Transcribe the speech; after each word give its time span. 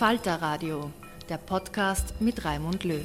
Falter 0.00 0.40
Radio, 0.40 0.90
der 1.28 1.36
Podcast 1.36 2.18
mit 2.22 2.46
Raimund 2.46 2.84
Löw. 2.84 3.04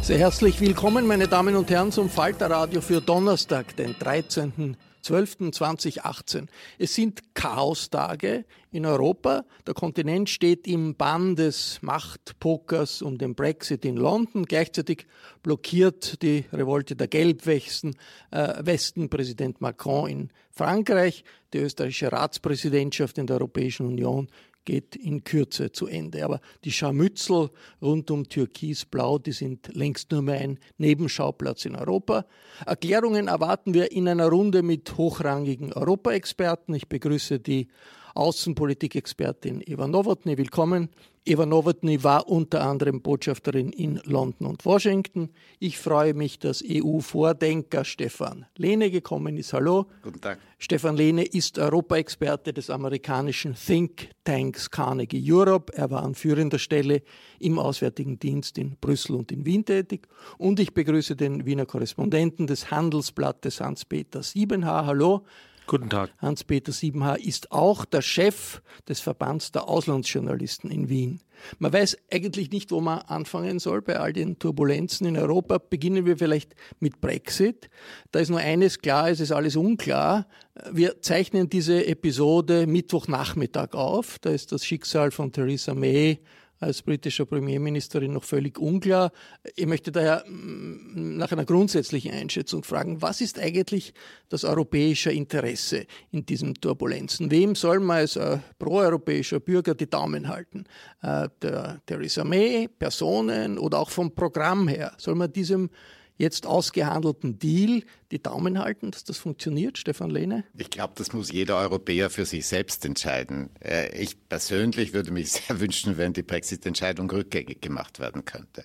Sehr 0.00 0.16
herzlich 0.16 0.58
willkommen, 0.58 1.06
meine 1.06 1.28
Damen 1.28 1.54
und 1.54 1.68
Herren, 1.68 1.92
zum 1.92 2.08
Falter 2.08 2.48
Radio 2.48 2.80
für 2.80 3.02
Donnerstag, 3.02 3.76
den 3.76 3.94
13.12.2018. 3.96 6.46
Es 6.78 6.94
sind 6.94 7.34
Chaostage 7.34 8.46
in 8.70 8.86
Europa. 8.86 9.44
Der 9.66 9.74
Kontinent 9.74 10.30
steht 10.30 10.66
im 10.66 10.94
Bann 10.94 11.36
des 11.36 11.82
Machtpokers 11.82 13.02
um 13.02 13.18
den 13.18 13.34
Brexit 13.34 13.84
in 13.84 13.98
London. 13.98 14.46
Gleichzeitig 14.46 15.06
blockiert 15.42 16.22
die 16.22 16.46
Revolte 16.54 16.96
der 16.96 17.08
Gelbwesten 17.08 17.96
äh, 18.30 18.64
Westen 18.64 19.10
Präsident 19.10 19.60
Macron 19.60 20.08
in 20.08 20.30
Frankreich. 20.50 21.22
Die 21.52 21.58
österreichische 21.58 22.10
Ratspräsidentschaft 22.10 23.18
in 23.18 23.26
der 23.26 23.36
Europäischen 23.36 23.86
Union 23.86 24.30
geht 24.66 24.94
in 24.96 25.24
Kürze 25.24 25.72
zu 25.72 25.86
Ende. 25.86 26.22
Aber 26.22 26.40
die 26.64 26.72
Scharmützel 26.72 27.48
rund 27.80 28.10
um 28.10 28.28
Türkisblau, 28.28 29.18
die 29.18 29.32
sind 29.32 29.74
längst 29.74 30.10
nur 30.10 30.20
mehr 30.20 30.40
ein 30.40 30.58
Nebenschauplatz 30.76 31.64
in 31.64 31.74
Europa. 31.74 32.26
Erklärungen 32.66 33.28
erwarten 33.28 33.72
wir 33.72 33.92
in 33.92 34.06
einer 34.06 34.28
Runde 34.28 34.62
mit 34.62 34.98
hochrangigen 34.98 35.72
Europaexperten. 35.72 36.74
Ich 36.74 36.88
begrüße 36.88 37.40
die 37.40 37.68
Außenpolitikexpertin 38.16 39.62
Eva 39.66 39.86
Nowotny. 39.86 40.38
Willkommen. 40.38 40.88
Eva 41.26 41.44
Nowotny 41.44 42.02
war 42.02 42.28
unter 42.28 42.62
anderem 42.62 43.02
Botschafterin 43.02 43.70
in 43.70 44.00
London 44.04 44.46
und 44.46 44.64
Washington. 44.64 45.30
Ich 45.58 45.76
freue 45.76 46.14
mich, 46.14 46.38
dass 46.38 46.62
EU-Vordenker 46.66 47.84
Stefan 47.84 48.46
Lehne 48.56 48.90
gekommen 48.90 49.36
ist. 49.36 49.52
Hallo. 49.52 49.86
Guten 50.02 50.20
Tag. 50.20 50.38
Stefan 50.58 50.96
Lehne 50.96 51.24
ist 51.24 51.58
Europaexperte 51.58 52.52
des 52.52 52.70
amerikanischen 52.70 53.54
Think 53.54 54.08
Tanks 54.24 54.70
Carnegie 54.70 55.22
Europe. 55.30 55.72
Er 55.76 55.90
war 55.90 56.02
an 56.02 56.14
führender 56.14 56.58
Stelle 56.58 57.02
im 57.38 57.58
Auswärtigen 57.58 58.18
Dienst 58.18 58.56
in 58.56 58.76
Brüssel 58.80 59.16
und 59.16 59.30
in 59.32 59.44
Wien 59.44 59.64
tätig. 59.64 60.08
Und 60.38 60.58
ich 60.60 60.72
begrüße 60.72 61.16
den 61.16 61.44
Wiener 61.44 61.66
Korrespondenten 61.66 62.46
des 62.46 62.70
Handelsblattes 62.70 63.60
Hans-Peter 63.60 64.22
Siebenhaar. 64.22 64.86
Hallo. 64.86 65.26
Guten 65.66 65.90
Tag. 65.90 66.10
Hans-Peter 66.18 66.70
Siebenhaar 66.70 67.18
ist 67.18 67.50
auch 67.50 67.84
der 67.84 68.00
Chef 68.00 68.62
des 68.88 69.00
Verbands 69.00 69.50
der 69.50 69.68
Auslandsjournalisten 69.68 70.70
in 70.70 70.88
Wien. 70.88 71.20
Man 71.58 71.72
weiß 71.72 71.98
eigentlich 72.12 72.52
nicht, 72.52 72.70
wo 72.70 72.80
man 72.80 73.00
anfangen 73.00 73.58
soll 73.58 73.82
bei 73.82 73.98
all 73.98 74.12
den 74.12 74.38
Turbulenzen 74.38 75.08
in 75.08 75.16
Europa. 75.16 75.58
Beginnen 75.58 76.06
wir 76.06 76.18
vielleicht 76.18 76.54
mit 76.78 77.00
Brexit. 77.00 77.68
Da 78.12 78.20
ist 78.20 78.28
nur 78.28 78.38
eines 78.38 78.78
klar, 78.78 79.10
es 79.10 79.18
ist 79.18 79.32
alles 79.32 79.56
unklar. 79.56 80.28
Wir 80.70 81.02
zeichnen 81.02 81.48
diese 81.48 81.84
Episode 81.86 82.68
Mittwochnachmittag 82.68 83.74
auf. 83.74 84.20
Da 84.20 84.30
ist 84.30 84.52
das 84.52 84.64
Schicksal 84.64 85.10
von 85.10 85.32
Theresa 85.32 85.74
May 85.74 86.20
als 86.58 86.82
britischer 86.82 87.26
Premierministerin 87.26 88.12
noch 88.12 88.24
völlig 88.24 88.58
unklar. 88.58 89.12
Ich 89.54 89.66
möchte 89.66 89.92
daher 89.92 90.24
mm, 90.26 91.16
nach 91.16 91.32
einer 91.32 91.44
grundsätzlichen 91.44 92.12
Einschätzung 92.12 92.64
fragen, 92.64 93.02
was 93.02 93.20
ist 93.20 93.38
eigentlich 93.38 93.92
das 94.28 94.44
europäische 94.44 95.10
Interesse 95.10 95.86
in 96.10 96.24
diesen 96.24 96.54
Turbulenzen? 96.54 97.30
Wem 97.30 97.54
soll 97.54 97.80
man 97.80 97.98
als 97.98 98.16
äh, 98.16 98.38
proeuropäischer 98.58 99.40
Bürger 99.40 99.74
die 99.74 99.88
Daumen 99.88 100.28
halten? 100.28 100.64
Äh, 101.02 101.28
der 101.42 101.80
Theresa 101.86 102.24
May, 102.24 102.68
Personen 102.68 103.58
oder 103.58 103.78
auch 103.78 103.90
vom 103.90 104.14
Programm 104.14 104.68
her? 104.68 104.92
Soll 104.98 105.14
man 105.14 105.32
diesem 105.32 105.70
jetzt 106.16 106.46
ausgehandelten 106.46 107.38
Deal 107.38 107.82
die 108.10 108.22
Daumen 108.22 108.58
halten, 108.58 108.90
dass 108.90 109.04
das 109.04 109.18
funktioniert, 109.18 109.78
Stefan 109.78 110.10
Lehne? 110.10 110.44
Ich 110.56 110.70
glaube, 110.70 110.94
das 110.96 111.12
muss 111.12 111.30
jeder 111.30 111.58
Europäer 111.58 112.10
für 112.10 112.24
sich 112.24 112.46
selbst 112.46 112.84
entscheiden. 112.84 113.50
Äh, 113.60 113.96
ich 114.00 114.28
persönlich 114.28 114.92
würde 114.92 115.10
mich 115.10 115.32
sehr 115.32 115.60
wünschen, 115.60 115.96
wenn 115.96 116.12
die 116.12 116.22
Brexit-Entscheidung 116.22 117.10
rückgängig 117.10 117.60
gemacht 117.60 117.98
werden 117.98 118.24
könnte. 118.24 118.64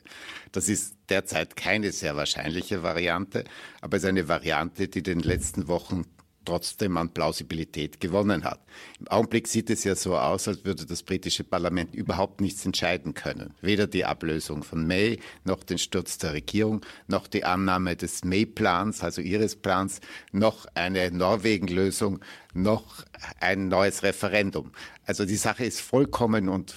Das 0.51 0.69
ist 0.69 0.95
derzeit 1.09 1.55
keine 1.55 1.91
sehr 1.91 2.15
wahrscheinliche 2.15 2.83
Variante, 2.83 3.43
aber 3.81 3.97
es 3.97 4.03
ist 4.03 4.09
eine 4.09 4.27
Variante, 4.27 4.87
die 4.87 5.03
den 5.03 5.19
letzten 5.19 5.67
Wochen 5.67 6.05
trotzdem 6.45 6.97
an 6.97 7.13
Plausibilität 7.13 7.99
gewonnen 7.99 8.43
hat. 8.43 8.59
Im 8.99 9.07
Augenblick 9.07 9.47
sieht 9.47 9.69
es 9.69 9.83
ja 9.83 9.95
so 9.95 10.17
aus, 10.17 10.47
als 10.47 10.65
würde 10.65 10.85
das 10.85 11.03
britische 11.03 11.43
Parlament 11.43 11.93
überhaupt 11.93 12.41
nichts 12.41 12.65
entscheiden 12.65 13.13
können. 13.13 13.53
Weder 13.61 13.87
die 13.87 14.05
Ablösung 14.05 14.63
von 14.63 14.85
May, 14.87 15.19
noch 15.43 15.63
den 15.63 15.77
Sturz 15.77 16.17
der 16.17 16.33
Regierung, 16.33 16.81
noch 17.07 17.27
die 17.27 17.43
Annahme 17.43 17.95
des 17.95 18.23
May-Plans, 18.23 19.03
also 19.03 19.21
ihres 19.21 19.55
Plans, 19.55 20.01
noch 20.31 20.65
eine 20.73 21.11
Norwegen-Lösung, 21.11 22.19
noch 22.53 23.05
ein 23.39 23.67
neues 23.67 24.03
Referendum. 24.03 24.71
Also 25.05 25.25
die 25.25 25.35
Sache 25.35 25.65
ist 25.65 25.81
vollkommen 25.81 26.47
und 26.47 26.75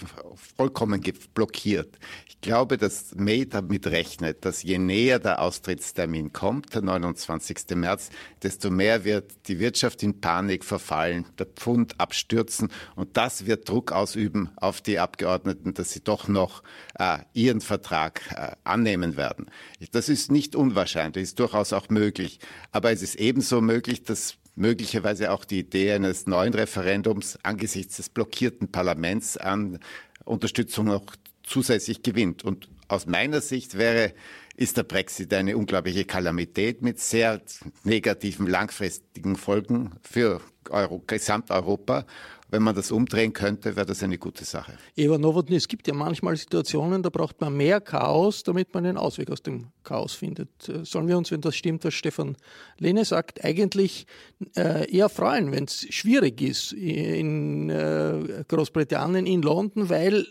vollkommen 0.56 1.02
blockiert. 1.34 1.99
Ich 2.26 2.40
glaube, 2.40 2.78
dass 2.78 3.14
May 3.14 3.46
damit 3.46 3.87
rechnet, 3.87 4.44
dass 4.44 4.62
je 4.62 4.78
näher 4.78 5.19
der 5.19 5.40
Austrittstermin 5.40 6.32
kommt, 6.32 6.75
der 6.75 6.82
29. 6.82 7.76
März, 7.76 8.10
desto 8.43 8.70
mehr 8.70 9.04
wird 9.04 9.32
die 9.49 9.58
Wirtschaft 9.60 10.02
in 10.02 10.20
Panik 10.20 10.64
verfallen, 10.64 11.26
der 11.38 11.46
Pfund 11.46 12.00
abstürzen 12.00 12.70
und 12.96 13.16
das 13.16 13.46
wird 13.46 13.69
Druck 13.69 13.93
ausüben 13.93 14.50
auf 14.56 14.81
die 14.81 14.99
Abgeordneten, 14.99 15.75
dass 15.75 15.93
sie 15.93 16.02
doch 16.02 16.28
noch 16.28 16.62
äh, 16.99 17.19
ihren 17.34 17.60
Vertrag 17.60 18.20
äh, 18.32 18.56
annehmen 18.64 19.16
werden. 19.16 19.46
Das 19.93 20.08
ist 20.08 20.31
nicht 20.31 20.56
unwahrscheinlich, 20.56 21.22
ist 21.22 21.38
durchaus 21.38 21.72
auch 21.72 21.88
möglich. 21.88 22.40
Aber 22.72 22.90
es 22.90 23.02
ist 23.02 23.14
ebenso 23.16 23.60
möglich, 23.60 24.02
dass 24.02 24.38
möglicherweise 24.56 25.30
auch 25.30 25.44
die 25.44 25.60
Idee 25.60 25.92
eines 25.92 26.26
neuen 26.26 26.54
Referendums 26.54 27.38
angesichts 27.42 27.96
des 27.96 28.08
blockierten 28.08 28.70
Parlaments 28.70 29.36
an 29.36 29.78
Unterstützung 30.24 30.86
noch 30.86 31.04
zusätzlich 31.42 32.02
gewinnt. 32.02 32.44
Und 32.44 32.68
aus 32.88 33.06
meiner 33.06 33.40
Sicht 33.40 33.76
wäre, 33.76 34.12
ist 34.56 34.76
der 34.76 34.84
Brexit 34.84 35.32
eine 35.34 35.56
unglaubliche 35.56 36.04
Kalamität 36.04 36.82
mit 36.82 37.00
sehr 37.00 37.40
negativen 37.82 38.46
langfristigen 38.46 39.36
Folgen 39.36 39.92
für 40.02 40.40
Euro, 40.70 41.02
Gesamteuropa 41.06 42.06
wenn 42.54 42.62
man 42.62 42.76
das 42.76 42.92
umdrehen 42.92 43.32
könnte, 43.32 43.74
wäre 43.74 43.84
das 43.84 44.00
eine 44.04 44.16
gute 44.16 44.44
Sache. 44.44 44.74
Eva 44.94 45.18
Nowotny, 45.18 45.56
es 45.56 45.66
gibt 45.66 45.88
ja 45.88 45.94
manchmal 45.94 46.36
Situationen, 46.36 47.02
da 47.02 47.10
braucht 47.10 47.40
man 47.40 47.56
mehr 47.56 47.80
Chaos, 47.80 48.44
damit 48.44 48.72
man 48.72 48.86
einen 48.86 48.96
Ausweg 48.96 49.28
aus 49.32 49.42
dem 49.42 49.72
Chaos 49.82 50.14
findet. 50.14 50.68
Äh, 50.68 50.84
sollen 50.84 51.08
wir 51.08 51.18
uns, 51.18 51.32
wenn 51.32 51.40
das 51.40 51.56
stimmt, 51.56 51.84
was 51.84 51.94
Stefan 51.94 52.36
Lehne 52.78 53.04
sagt, 53.04 53.44
eigentlich 53.44 54.06
äh, 54.56 54.88
eher 54.88 55.08
freuen, 55.08 55.50
wenn 55.50 55.64
es 55.64 55.84
schwierig 55.92 56.40
ist 56.42 56.72
in 56.72 57.70
äh, 57.70 58.44
Großbritannien, 58.46 59.26
in 59.26 59.42
London, 59.42 59.88
weil 59.88 60.24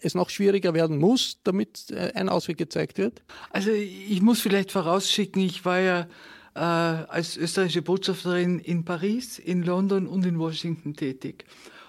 es 0.00 0.16
noch 0.16 0.28
schwieriger 0.30 0.74
werden 0.74 0.98
muss, 0.98 1.38
damit 1.44 1.94
ein 2.14 2.28
Ausweg 2.28 2.58
gezeigt 2.58 2.98
wird? 2.98 3.22
Also 3.50 3.70
ich 3.70 4.20
muss 4.20 4.40
vielleicht 4.40 4.72
vorausschicken, 4.72 5.40
ich 5.40 5.64
war 5.64 5.78
ja 5.78 6.08
äh, 6.54 6.58
als 6.58 7.36
österreichische 7.36 7.82
Botschafterin 7.82 8.58
in 8.58 8.84
Paris, 8.84 9.38
in 9.38 9.62
London 9.62 10.06
und 10.06 10.26
in 10.26 10.38
Washington 10.38 10.94
tätig. 10.94 11.44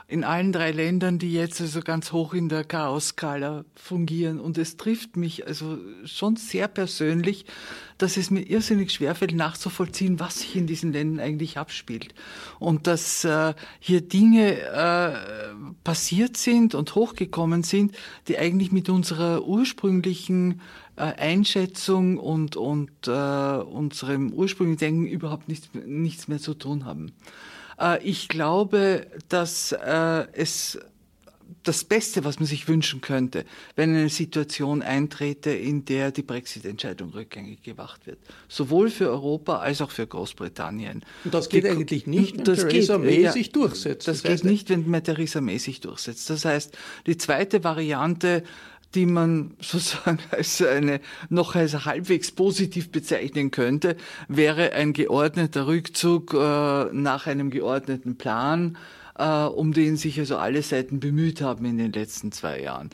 In 0.07 0.23
allen 0.23 0.51
drei 0.51 0.71
Ländern, 0.71 1.17
die 1.17 1.33
jetzt 1.33 1.59
also 1.61 1.79
ganz 1.79 2.11
hoch 2.11 2.33
in 2.33 2.49
der 2.49 2.65
Chaos-Skala 2.65 3.65
fungieren. 3.73 4.39
Und 4.39 4.57
es 4.57 4.77
trifft 4.77 5.15
mich 5.15 5.47
also 5.47 5.77
schon 6.05 6.35
sehr 6.35 6.67
persönlich, 6.67 7.45
dass 7.97 8.17
es 8.17 8.29
mir 8.29 8.41
irrsinnig 8.41 8.91
schwerfällt, 8.91 9.33
nachzuvollziehen, 9.33 10.19
was 10.19 10.39
sich 10.39 10.55
in 10.55 10.67
diesen 10.67 10.91
Ländern 10.91 11.25
eigentlich 11.25 11.57
abspielt. 11.57 12.13
Und 12.59 12.85
dass 12.85 13.23
äh, 13.23 13.53
hier 13.79 14.01
Dinge 14.01 14.59
äh, 14.59 15.55
passiert 15.83 16.37
sind 16.37 16.75
und 16.75 16.95
hochgekommen 16.95 17.63
sind, 17.63 17.95
die 18.27 18.37
eigentlich 18.37 18.71
mit 18.71 18.89
unserer 18.89 19.45
ursprünglichen 19.45 20.61
Einschätzung 20.95 22.17
und, 22.17 22.55
und 22.55 22.91
äh, 23.07 23.11
unserem 23.11 24.31
ursprünglichen 24.31 24.79
Denken 24.79 25.07
überhaupt 25.07 25.47
nichts, 25.47 25.69
nichts 25.85 26.27
mehr 26.27 26.39
zu 26.39 26.53
tun 26.53 26.85
haben. 26.85 27.13
Äh, 27.79 28.03
ich 28.03 28.27
glaube, 28.27 29.07
dass 29.29 29.71
äh, 29.71 30.27
es 30.33 30.79
das 31.63 31.83
Beste, 31.83 32.23
was 32.25 32.39
man 32.39 32.45
sich 32.45 32.67
wünschen 32.67 33.01
könnte, 33.01 33.45
wenn 33.75 33.91
eine 33.91 34.09
Situation 34.09 34.81
eintrete, 34.81 35.51
in 35.51 35.85
der 35.85 36.11
die 36.11 36.21
Brexit-Entscheidung 36.21 37.11
rückgängig 37.11 37.61
gemacht 37.63 38.05
wird. 38.05 38.19
Sowohl 38.47 38.89
für 38.89 39.09
Europa 39.09 39.57
als 39.57 39.81
auch 39.81 39.91
für 39.91 40.05
Großbritannien. 40.05 41.03
Und 41.23 41.33
das 41.33 41.49
geht 41.49 41.63
die, 41.63 41.69
eigentlich 41.69 42.05
nicht, 42.05 42.37
wenn 42.37 42.43
Theresa 42.43 42.97
May 42.97 43.21
ja, 43.21 43.31
sich 43.31 43.51
durchsetzt. 43.51 44.07
Das, 44.07 44.21
das 44.21 44.31
heißt, 44.31 44.43
geht 44.43 44.51
nicht, 44.51 44.69
wenn 44.69 45.03
Theresa 45.03 45.41
May 45.41 45.57
sich 45.57 45.79
durchsetzt. 45.79 46.29
Das 46.29 46.43
heißt, 46.45 46.77
die 47.07 47.17
zweite 47.17 47.63
Variante 47.63 48.43
die 48.95 49.05
man 49.05 49.51
sozusagen 49.59 50.19
als 50.31 50.61
eine 50.61 50.99
noch 51.29 51.55
als 51.55 51.85
halbwegs 51.85 52.31
positiv 52.31 52.91
bezeichnen 52.91 53.51
könnte, 53.51 53.95
wäre 54.27 54.73
ein 54.73 54.93
geordneter 54.93 55.67
Rückzug 55.67 56.33
äh, 56.33 56.85
nach 56.91 57.27
einem 57.27 57.49
geordneten 57.49 58.17
Plan, 58.17 58.77
äh, 59.17 59.43
um 59.43 59.73
den 59.73 59.97
sich 59.97 60.19
also 60.19 60.37
alle 60.37 60.61
Seiten 60.61 60.99
bemüht 60.99 61.41
haben 61.41 61.65
in 61.65 61.77
den 61.77 61.91
letzten 61.91 62.31
zwei 62.31 62.61
Jahren 62.61 62.89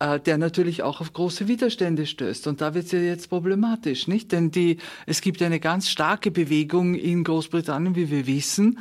äh, 0.00 0.18
der 0.18 0.38
natürlich 0.38 0.82
auch 0.82 1.00
auf 1.00 1.12
große 1.12 1.46
Widerstände 1.46 2.06
stößt. 2.06 2.46
Und 2.46 2.62
da 2.62 2.74
wird 2.74 2.86
es 2.86 2.92
ja 2.92 3.00
jetzt 3.00 3.28
problematisch, 3.28 4.08
nicht? 4.08 4.32
Denn 4.32 4.50
die, 4.50 4.78
es 5.06 5.20
gibt 5.20 5.42
eine 5.42 5.60
ganz 5.60 5.90
starke 5.90 6.30
Bewegung 6.30 6.94
in 6.94 7.22
Großbritannien, 7.22 7.94
wie 7.94 8.10
wir 8.10 8.26
wissen, 8.26 8.78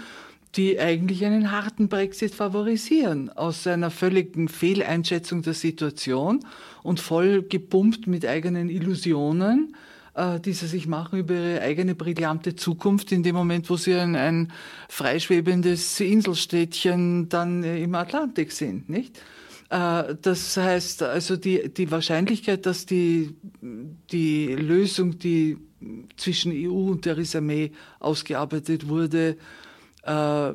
die 0.56 0.80
eigentlich 0.80 1.26
einen 1.26 1.52
harten 1.52 1.90
Brexit 1.90 2.34
favorisieren, 2.34 3.30
aus 3.30 3.68
einer 3.68 3.92
völligen 3.92 4.48
Fehleinschätzung 4.48 5.44
der 5.44 5.54
Situation 5.54 6.40
und 6.82 7.00
voll 7.00 7.44
gepumpt 7.44 8.08
mit 8.08 8.26
eigenen 8.26 8.70
Illusionen, 8.70 9.76
äh, 10.16 10.40
die 10.40 10.54
sie 10.54 10.68
sich 10.68 10.88
machen 10.88 11.20
über 11.20 11.36
ihre 11.36 11.62
eigene 11.62 11.94
brillante 11.94 12.56
Zukunft 12.56 13.12
in 13.12 13.22
dem 13.22 13.36
Moment, 13.36 13.70
wo 13.70 13.78
sie 13.78 13.94
ein, 13.94 14.16
ein 14.16 14.52
freischwebendes 14.88 16.00
Inselstädtchen 16.00 17.30
dann 17.30 17.64
äh, 17.64 17.84
im 17.84 17.94
Atlantik 17.94 18.52
sind, 18.52 18.90
nicht? 18.90 19.22
Äh, 19.70 20.16
das 20.20 20.58
heißt, 20.58 21.04
also 21.04 21.38
die, 21.38 21.72
die 21.72 21.92
Wahrscheinlichkeit, 21.92 22.66
dass 22.66 22.88
die, 22.88 23.36
die 24.12 24.48
Lösung, 24.56 25.20
die 25.20 25.58
zwischen 26.18 26.52
EU 26.54 26.92
und 26.92 27.04
Theresa 27.04 27.40
May 27.40 27.72
ausgearbeitet 28.00 28.88
wurde, 28.88 29.38
äh, 30.10 30.54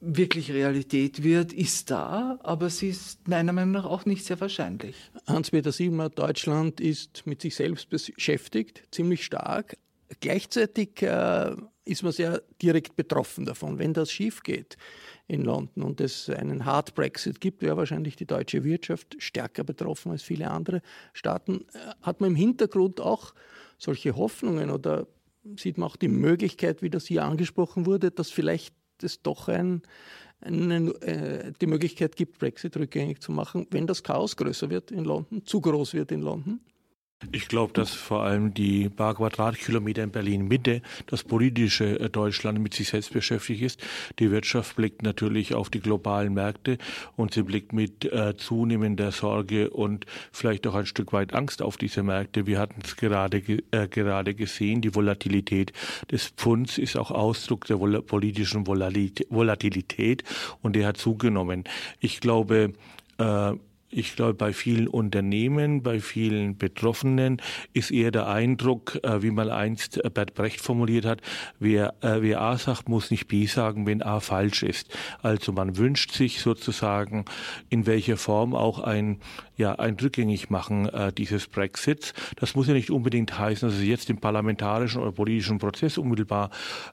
wirklich 0.00 0.50
Realität 0.50 1.22
wird, 1.22 1.52
ist 1.52 1.90
da, 1.90 2.38
aber 2.42 2.70
sie 2.70 2.88
ist 2.88 3.28
meiner 3.28 3.52
Meinung 3.52 3.72
nach 3.72 3.84
auch 3.84 4.06
nicht 4.06 4.24
sehr 4.24 4.40
wahrscheinlich. 4.40 4.96
Hans-Peter 5.26 5.72
Siebener, 5.72 6.08
Deutschland 6.08 6.80
ist 6.80 7.26
mit 7.26 7.42
sich 7.42 7.54
selbst 7.54 7.90
beschäftigt, 7.90 8.82
ziemlich 8.90 9.24
stark. 9.24 9.76
Gleichzeitig 10.20 11.02
äh, 11.02 11.54
ist 11.84 12.02
man 12.02 12.12
sehr 12.12 12.42
direkt 12.62 12.96
betroffen 12.96 13.44
davon. 13.44 13.78
Wenn 13.78 13.92
das 13.92 14.10
schief 14.10 14.42
geht 14.42 14.76
in 15.28 15.42
London 15.42 15.84
und 15.84 16.00
es 16.00 16.28
einen 16.28 16.64
Hard 16.64 16.94
Brexit 16.94 17.40
gibt, 17.40 17.62
wäre 17.62 17.76
wahrscheinlich 17.76 18.16
die 18.16 18.26
deutsche 18.26 18.64
Wirtschaft 18.64 19.16
stärker 19.18 19.64
betroffen 19.64 20.10
als 20.10 20.22
viele 20.22 20.50
andere 20.50 20.80
Staaten. 21.12 21.66
Äh, 21.72 21.92
hat 22.02 22.20
man 22.20 22.30
im 22.30 22.36
Hintergrund 22.36 23.00
auch 23.00 23.34
solche 23.76 24.16
Hoffnungen 24.16 24.70
oder 24.70 25.06
sieht 25.56 25.78
man 25.78 25.88
auch 25.88 25.96
die 25.96 26.08
Möglichkeit, 26.08 26.82
wie 26.82 26.90
das 26.90 27.06
hier 27.06 27.24
angesprochen 27.24 27.86
wurde, 27.86 28.10
dass 28.10 28.30
vielleicht 28.30 28.74
es 29.02 29.22
doch 29.22 29.48
ein, 29.48 29.82
eine, 30.40 30.90
äh, 31.02 31.52
die 31.60 31.66
Möglichkeit 31.66 32.16
gibt, 32.16 32.38
Brexit 32.38 32.76
rückgängig 32.76 33.20
zu 33.20 33.32
machen, 33.32 33.66
wenn 33.70 33.86
das 33.86 34.02
Chaos 34.02 34.36
größer 34.36 34.70
wird 34.70 34.90
in 34.90 35.04
London, 35.04 35.44
zu 35.44 35.60
groß 35.60 35.94
wird 35.94 36.12
in 36.12 36.20
London? 36.20 36.60
Ich 37.32 37.48
glaube, 37.48 37.74
dass 37.74 37.90
vor 37.90 38.22
allem 38.22 38.54
die 38.54 38.88
paar 38.88 39.14
Quadratkilometer 39.14 40.02
in 40.02 40.10
Berlin 40.10 40.48
Mitte, 40.48 40.80
das 41.06 41.22
politische 41.22 42.00
äh, 42.00 42.08
Deutschland 42.08 42.60
mit 42.60 42.72
sich 42.72 42.88
selbst 42.88 43.12
beschäftigt 43.12 43.62
ist. 43.62 43.86
Die 44.18 44.30
Wirtschaft 44.30 44.76
blickt 44.76 45.02
natürlich 45.02 45.54
auf 45.54 45.68
die 45.68 45.80
globalen 45.80 46.32
Märkte 46.32 46.78
und 47.16 47.34
sie 47.34 47.42
blickt 47.42 47.74
mit 47.74 48.06
äh, 48.06 48.36
zunehmender 48.36 49.12
Sorge 49.12 49.68
und 49.68 50.06
vielleicht 50.32 50.66
auch 50.66 50.74
ein 50.74 50.86
Stück 50.86 51.12
weit 51.12 51.34
Angst 51.34 51.60
auf 51.60 51.76
diese 51.76 52.02
Märkte. 52.02 52.46
Wir 52.46 52.58
hatten 52.58 52.80
es 52.82 52.96
gerade, 52.96 53.38
äh, 53.70 53.86
gerade 53.88 54.34
gesehen. 54.34 54.80
Die 54.80 54.94
Volatilität 54.94 55.74
des 56.10 56.28
Pfunds 56.28 56.78
ist 56.78 56.96
auch 56.96 57.10
Ausdruck 57.10 57.66
der 57.66 57.80
vol 57.80 58.00
politischen 58.00 58.66
Volatilität 58.66 60.24
und 60.62 60.74
der 60.74 60.86
hat 60.86 60.96
zugenommen. 60.96 61.64
Ich 62.00 62.20
glaube, 62.20 62.72
äh, 63.18 63.52
ich 63.90 64.14
glaube, 64.14 64.34
bei 64.34 64.52
vielen 64.52 64.86
Unternehmen, 64.86 65.82
bei 65.82 65.98
vielen 65.98 66.56
Betroffenen 66.56 67.42
ist 67.72 67.90
eher 67.90 68.12
der 68.12 68.28
Eindruck, 68.28 69.00
äh, 69.02 69.22
wie 69.22 69.32
mal 69.32 69.50
einst 69.50 70.02
äh, 70.04 70.08
Bert 70.10 70.34
Brecht 70.34 70.60
formuliert 70.60 71.04
hat, 71.04 71.20
wer, 71.58 71.94
äh, 72.00 72.22
wer 72.22 72.40
A 72.40 72.56
sagt, 72.56 72.88
muss 72.88 73.10
nicht 73.10 73.26
B 73.26 73.46
sagen, 73.46 73.86
wenn 73.86 74.02
A 74.02 74.20
falsch 74.20 74.62
ist. 74.62 74.96
Also 75.22 75.52
man 75.52 75.76
wünscht 75.76 76.12
sich 76.12 76.40
sozusagen 76.40 77.24
in 77.68 77.86
welcher 77.86 78.16
Form 78.16 78.54
auch 78.54 78.78
ein, 78.78 79.18
ja, 79.56 79.74
ein 79.74 79.96
Rückgängigmachen 80.00 80.88
äh, 80.88 81.12
dieses 81.12 81.48
Brexits. 81.48 82.14
Das 82.36 82.54
muss 82.54 82.68
ja 82.68 82.74
nicht 82.74 82.90
unbedingt 82.92 83.36
heißen, 83.36 83.68
dass 83.68 83.78
es 83.78 83.84
jetzt 83.84 84.08
im 84.08 84.18
parlamentarischen 84.18 85.02
oder 85.02 85.10
politischen 85.10 85.58
Prozess 85.58 85.98
unmittelbar 85.98 86.50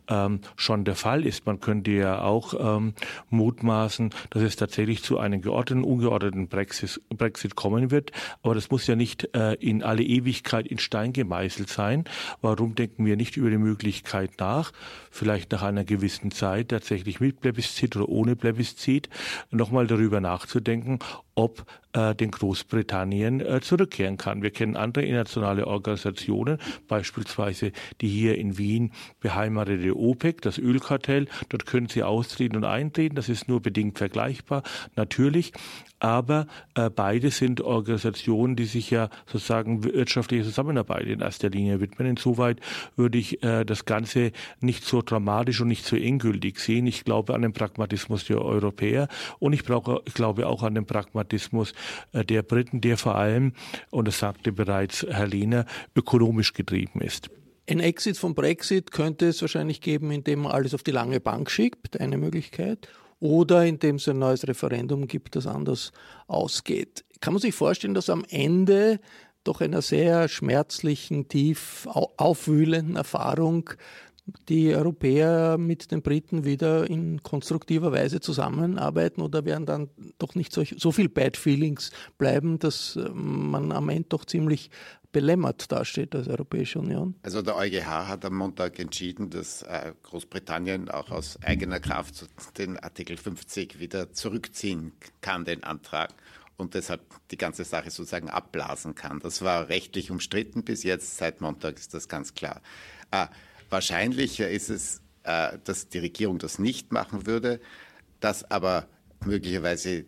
ähm, 0.07 0.41
schon 0.55 0.83
der 0.83 0.95
Fall 0.95 1.27
ist. 1.27 1.45
Man 1.45 1.59
könnte 1.59 1.91
ja 1.91 2.21
auch 2.21 2.55
ähm, 2.59 2.93
mutmaßen, 3.29 4.09
dass 4.31 4.41
es 4.41 4.55
tatsächlich 4.55 5.03
zu 5.03 5.19
einem 5.19 5.41
geordneten, 5.41 5.83
ungeordneten 5.83 6.47
Brexit 6.47 6.86
Brexit 7.09 7.55
kommen 7.55 7.91
wird. 7.91 8.11
Aber 8.41 8.55
das 8.55 8.69
muss 8.71 8.87
ja 8.87 8.95
nicht 8.95 9.35
äh, 9.35 9.53
in 9.53 9.83
alle 9.83 10.03
Ewigkeit 10.03 10.67
in 10.67 10.79
Stein 10.79 11.13
gemeißelt 11.13 11.69
sein. 11.69 12.05
Warum 12.41 12.75
denken 12.75 13.05
wir 13.05 13.15
nicht 13.15 13.37
über 13.37 13.49
die 13.49 13.57
Möglichkeit 13.57 14.31
nach, 14.39 14.71
vielleicht 15.11 15.51
nach 15.51 15.63
einer 15.63 15.83
gewissen 15.83 16.31
Zeit 16.31 16.69
tatsächlich 16.69 17.19
mit 17.19 17.41
Plebiszit 17.41 17.95
oder 17.95 18.09
ohne 18.09 18.35
Plebiszit 18.35 19.09
nochmal 19.51 19.87
darüber 19.87 20.21
nachzudenken, 20.21 20.99
ob 21.37 21.67
äh, 21.93 22.15
den 22.15 22.31
Großbritannien 22.31 23.41
äh, 23.41 23.61
zurückkehren 23.61 24.17
kann. 24.17 24.41
Wir 24.41 24.49
kennen 24.49 24.75
andere 24.75 25.05
internationale 25.05 25.67
Organisationen, 25.67 26.57
beispielsweise 26.87 27.71
die 28.01 28.07
hier 28.07 28.39
in 28.39 28.57
Wien 28.57 28.91
beheimatete 29.19 29.95
OPEC, 29.95 30.41
das 30.41 30.57
Ölkartell. 30.57 31.27
Dort 31.49 31.67
können 31.67 31.89
sie 31.89 32.01
austreten 32.01 32.55
und 32.55 32.63
eintreten. 32.63 33.15
Das 33.15 33.29
ist 33.29 33.47
nur 33.47 33.61
bedingt 33.61 33.99
vergleichbar, 33.99 34.63
natürlich. 34.95 35.53
Aber 35.99 36.47
äh, 36.75 36.89
beide 36.89 37.29
sind 37.29 37.61
Organisationen, 37.61 38.55
die 38.55 38.65
sich 38.65 38.89
ja 38.89 39.09
sozusagen 39.25 39.83
wirtschaftliche 39.83 40.43
Zusammenarbeit 40.43 41.05
in 41.05 41.21
erster 41.21 41.49
Linie 41.49 41.81
widmen. 41.81 42.07
Insoweit 42.07 42.59
würde 42.95 43.19
ich 43.19 43.43
äh, 43.43 43.63
das 43.63 43.85
Ganze 43.85 44.31
nicht 44.59 44.83
so 44.85 45.03
dramatisch 45.03 45.61
und 45.61 45.67
nicht 45.67 45.85
so 45.85 45.95
endgültig 45.95 46.59
sehen. 46.59 46.87
Ich 46.87 47.03
glaube 47.03 47.35
an 47.35 47.43
den 47.43 47.53
Pragmatismus 47.53 48.25
der 48.25 48.41
Europäer 48.41 49.07
und 49.39 49.53
ich, 49.53 49.63
brauche, 49.63 50.01
ich 50.05 50.15
glaube 50.15 50.47
auch 50.47 50.63
an 50.63 50.73
den 50.73 50.85
Pragmatismus 50.85 51.26
äh, 51.33 52.23
der 52.25 52.43
Briten, 52.43 52.81
der 52.81 52.97
vor 52.97 53.15
allem, 53.15 53.53
und 53.91 54.07
das 54.07 54.19
sagte 54.19 54.51
bereits 54.51 55.05
Herr 55.09 55.27
Lehner, 55.27 55.65
ökonomisch 55.95 56.53
getrieben 56.53 57.01
ist. 57.01 57.29
Ein 57.69 57.81
Exit 57.81 58.17
vom 58.17 58.33
Brexit 58.33 58.91
könnte 58.91 59.27
es 59.27 59.41
wahrscheinlich 59.41 59.81
geben, 59.81 60.11
indem 60.11 60.43
man 60.43 60.53
alles 60.53 60.73
auf 60.73 60.83
die 60.83 60.91
lange 60.91 61.19
Bank 61.19 61.51
schickt, 61.51 61.99
eine 61.99 62.17
Möglichkeit, 62.17 62.87
oder 63.19 63.65
indem 63.65 63.95
es 63.95 64.07
ein 64.07 64.19
neues 64.19 64.47
Referendum 64.47 65.07
gibt, 65.07 65.35
das 65.35 65.47
anders 65.47 65.91
ausgeht. 66.27 67.03
Kann 67.19 67.33
man 67.33 67.41
sich 67.41 67.55
vorstellen, 67.55 67.93
dass 67.93 68.09
am 68.09 68.23
Ende 68.29 68.99
doch 69.43 69.61
einer 69.61 69.81
sehr 69.81 70.27
schmerzlichen, 70.27 71.27
tief 71.27 71.87
aufwühlenden 71.87 72.95
Erfahrung 72.95 73.69
die 74.49 74.73
Europäer 74.73 75.57
mit 75.57 75.91
den 75.91 76.01
Briten 76.01 76.43
wieder 76.43 76.89
in 76.89 77.23
konstruktiver 77.23 77.91
Weise 77.91 78.19
zusammenarbeiten 78.19 79.21
oder 79.21 79.45
werden 79.45 79.65
dann 79.65 79.89
doch 80.17 80.35
nicht 80.35 80.51
so, 80.51 80.63
so 80.63 80.91
viel 80.91 81.09
Bad 81.09 81.37
Feelings 81.37 81.91
bleiben, 82.17 82.59
dass 82.59 82.95
äh, 82.95 83.09
man 83.13 83.71
am 83.71 83.89
Ende 83.89 84.09
doch 84.09 84.25
ziemlich 84.25 84.69
belämmert 85.11 85.71
dasteht 85.71 86.13
als 86.13 86.27
Europäische 86.27 86.79
Union? 86.79 87.15
Also 87.23 87.41
der 87.41 87.55
EuGH 87.55 88.07
hat 88.07 88.25
am 88.25 88.35
Montag 88.35 88.79
entschieden, 88.79 89.29
dass 89.29 89.63
äh, 89.63 89.93
Großbritannien 90.03 90.89
auch 90.89 91.09
aus 91.09 91.41
eigener 91.41 91.79
Kraft 91.79 92.25
den 92.57 92.77
Artikel 92.77 93.17
50 93.17 93.79
wieder 93.79 94.11
zurückziehen 94.11 94.91
kann, 95.21 95.45
den 95.45 95.63
Antrag 95.63 96.13
und 96.57 96.73
deshalb 96.73 97.01
die 97.31 97.37
ganze 97.37 97.63
Sache 97.63 97.91
sozusagen 97.91 98.29
abblasen 98.29 98.95
kann. 98.95 99.19
Das 99.19 99.41
war 99.41 99.69
rechtlich 99.69 100.11
umstritten 100.11 100.63
bis 100.63 100.83
jetzt. 100.83 101.17
Seit 101.17 101.39
Montag 101.39 101.77
ist 101.77 101.93
das 101.93 102.09
ganz 102.09 102.33
klar. 102.33 102.61
Äh, 103.11 103.27
wahrscheinlicher 103.69 104.49
ist 104.49 104.69
es, 104.69 105.01
äh, 105.23 105.57
dass 105.63 105.89
die 105.89 105.99
Regierung 105.99 106.39
das 106.39 106.59
nicht 106.59 106.91
machen 106.91 107.25
würde, 107.25 107.59
dass 108.19 108.49
aber 108.49 108.87
möglicherweise 109.25 110.05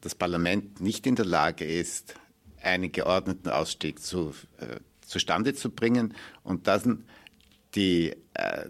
das 0.00 0.14
Parlament 0.14 0.80
nicht 0.80 1.06
in 1.06 1.16
der 1.16 1.24
Lage 1.24 1.64
ist, 1.64 2.14
einen 2.62 2.92
geordneten 2.92 3.48
Ausstieg 3.48 4.00
zu, 4.00 4.34
äh, 4.58 4.78
zustande 5.00 5.54
zu 5.54 5.70
bringen. 5.70 6.14
Und 6.44 6.66
dann 6.66 7.04
die, 7.74 8.14
äh, 8.34 8.68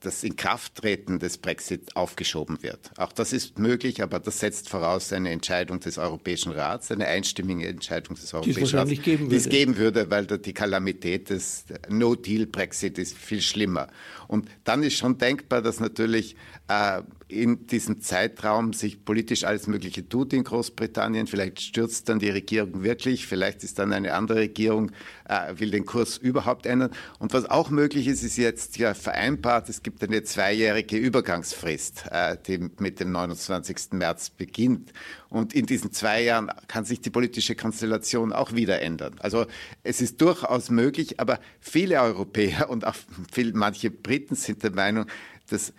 das 0.00 0.22
Inkrafttreten 0.22 1.18
des 1.18 1.38
Brexit 1.38 1.96
aufgeschoben 1.96 2.62
wird. 2.62 2.90
Auch 2.98 3.12
das 3.12 3.32
ist 3.32 3.58
möglich, 3.58 4.02
aber 4.02 4.20
das 4.20 4.40
setzt 4.40 4.68
voraus 4.68 5.12
eine 5.12 5.30
Entscheidung 5.30 5.80
des 5.80 5.98
Europäischen 5.98 6.52
Rats, 6.52 6.90
eine 6.90 7.06
einstimmige 7.06 7.66
Entscheidung 7.66 8.14
des 8.14 8.32
Europäischen 8.34 8.78
Rats, 8.78 8.90
geben 9.02 9.28
die 9.28 9.36
es 9.36 9.48
geben 9.48 9.76
würde, 9.78 10.10
weil 10.10 10.26
die 10.26 10.52
Kalamität 10.52 11.30
des 11.30 11.64
No-Deal-Brexit 11.88 12.98
ist 12.98 13.16
viel 13.16 13.40
schlimmer. 13.40 13.88
Und 14.28 14.48
dann 14.64 14.82
ist 14.82 14.94
schon 14.94 15.18
denkbar, 15.18 15.62
dass 15.62 15.80
natürlich 15.80 16.36
äh, 16.68 17.02
in 17.28 17.66
diesem 17.66 18.00
Zeitraum 18.00 18.72
sich 18.72 19.04
politisch 19.04 19.44
alles 19.44 19.66
Mögliche 19.66 20.08
tut 20.08 20.32
in 20.32 20.44
Großbritannien. 20.44 21.26
Vielleicht 21.26 21.60
stürzt 21.60 22.08
dann 22.08 22.18
die 22.18 22.30
Regierung 22.30 22.82
wirklich, 22.82 23.26
vielleicht 23.26 23.64
ist 23.64 23.78
dann 23.78 23.92
eine 23.92 24.14
andere 24.14 24.40
Regierung, 24.40 24.92
äh, 25.28 25.58
will 25.58 25.70
den 25.70 25.84
Kurs 25.84 26.16
überhaupt 26.16 26.66
ändern. 26.66 26.90
Und 27.18 27.32
was 27.32 27.48
auch 27.48 27.70
möglich 27.70 28.06
ist, 28.06 28.22
ist 28.22 28.36
jetzt 28.36 28.78
ja 28.78 28.94
vereinbart, 28.94 29.68
es 29.68 29.82
gibt 29.82 30.02
eine 30.02 30.22
zweijährige 30.22 30.96
Übergangsfrist, 30.96 32.04
äh, 32.10 32.36
die 32.46 32.70
mit 32.78 33.00
dem 33.00 33.12
29. 33.12 33.92
März 33.92 34.30
beginnt. 34.30 34.92
Und 35.28 35.54
in 35.54 35.66
diesen 35.66 35.92
zwei 35.92 36.22
Jahren 36.22 36.50
kann 36.68 36.84
sich 36.84 37.00
die 37.00 37.10
politische 37.10 37.54
Konstellation 37.54 38.32
auch 38.32 38.52
wieder 38.52 38.80
ändern. 38.80 39.16
Also 39.18 39.46
es 39.82 40.00
ist 40.00 40.20
durchaus 40.20 40.70
möglich, 40.70 41.20
aber 41.20 41.40
viele 41.60 42.00
Europäer 42.00 42.70
und 42.70 42.86
auch 42.86 42.96
viel, 43.32 43.52
manche 43.52 43.90
Briten 43.90 44.34
sind 44.34 44.62
der 44.62 44.72
Meinung, 44.72 45.06
dass 45.48 45.72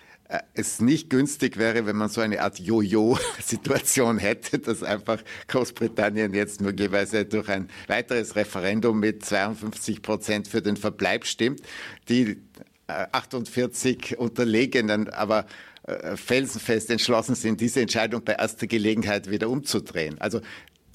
es 0.53 0.81
nicht 0.81 1.09
günstig 1.09 1.57
wäre, 1.57 1.85
wenn 1.85 1.95
man 1.95 2.09
so 2.09 2.21
eine 2.21 2.41
Art 2.41 2.59
Jojo-Situation 2.59 4.17
hätte, 4.17 4.59
dass 4.59 4.83
einfach 4.83 5.23
Großbritannien 5.47 6.33
jetzt 6.33 6.61
möglicherweise 6.61 7.25
durch 7.25 7.47
ein 7.49 7.69
weiteres 7.87 8.35
Referendum 8.35 8.99
mit 8.99 9.23
52 9.23 10.01
Prozent 10.01 10.47
für 10.47 10.61
den 10.61 10.75
Verbleib 10.75 11.25
stimmt, 11.25 11.61
die 12.09 12.41
48 12.87 14.11
äh, 14.11 14.15
Unterlegenen 14.15 15.09
aber 15.09 15.45
äh, 15.83 16.17
felsenfest 16.17 16.89
entschlossen 16.89 17.35
sind, 17.35 17.61
diese 17.61 17.81
Entscheidung 17.81 18.23
bei 18.23 18.33
erster 18.33 18.67
Gelegenheit 18.67 19.29
wieder 19.29 19.49
umzudrehen. 19.49 20.19
Also 20.19 20.41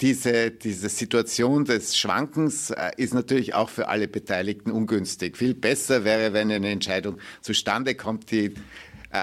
diese, 0.01 0.51
diese 0.51 0.89
Situation 0.89 1.65
des 1.65 1.97
Schwankens 1.97 2.73
ist 2.97 3.13
natürlich 3.13 3.53
auch 3.53 3.69
für 3.69 3.87
alle 3.87 4.07
Beteiligten 4.07 4.71
ungünstig. 4.71 5.37
Viel 5.37 5.53
besser 5.53 6.03
wäre, 6.03 6.33
wenn 6.33 6.51
eine 6.51 6.69
Entscheidung 6.69 7.19
zustande 7.41 7.95
kommt, 7.95 8.29
die 8.31 8.45
äh, 8.47 8.53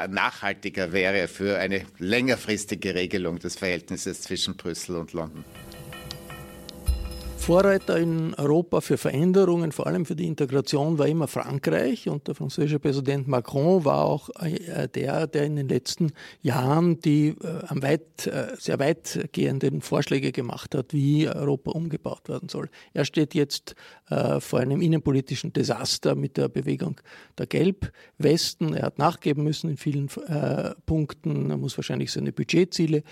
nachhaltiger 0.09 0.93
wäre 0.93 1.29
für 1.29 1.59
eine 1.59 1.85
längerfristige 1.99 2.95
Regelung 2.95 3.39
des 3.39 3.57
Verhältnisses 3.57 4.23
zwischen 4.23 4.57
Brüssel 4.57 4.97
und 4.97 5.13
London. 5.13 5.45
Vorreiter 7.41 7.97
in 7.97 8.35
Europa 8.35 8.83
für 8.83 8.99
Veränderungen, 8.99 9.73
vor 9.73 9.87
allem 9.87 10.05
für 10.05 10.15
die 10.15 10.27
Integration, 10.27 10.99
war 10.99 11.09
immer 11.09 11.27
Frankreich. 11.27 12.09
Und 12.09 12.29
der 12.29 12.35
französische 12.35 12.79
Präsident 12.79 13.27
Macron 13.29 13.85
war 13.85 14.05
auch 14.05 14.29
äh, 14.39 14.89
der, 14.89 15.27
der 15.27 15.45
in 15.45 15.57
den 15.57 15.69
letzten 15.69 16.13
Jahren 16.43 17.01
die 17.01 17.29
äh, 17.29 17.65
am 17.67 17.83
weit, 17.83 18.27
äh, 18.27 18.55
sehr 18.59 18.79
weitgehenden 18.79 19.81
Vorschläge 19.81 20.33
gemacht 20.33 20.75
hat, 20.75 20.93
wie 20.93 21.29
Europa 21.29 21.71
umgebaut 21.71 22.29
werden 22.29 22.49
soll. 22.49 22.69
Er 22.93 23.05
steht 23.05 23.35
jetzt 23.35 23.75
vor 24.41 24.59
einem 24.59 24.81
innenpolitischen 24.81 25.53
Desaster 25.53 26.17
mit 26.17 26.37
der 26.37 26.49
Bewegung 26.49 27.01
der 27.39 27.47
Gelbwesten. 27.47 28.75
Er 28.75 28.87
hat 28.87 28.99
nachgeben 28.99 29.45
müssen 29.45 29.71
in 29.71 29.77
vielen 29.77 30.09
Punkten. 30.85 31.49
Er 31.49 31.57
muss 31.57 31.79
wahrscheinlich 31.79 32.11
seine 32.11 32.33
Budgetziele 32.33 33.05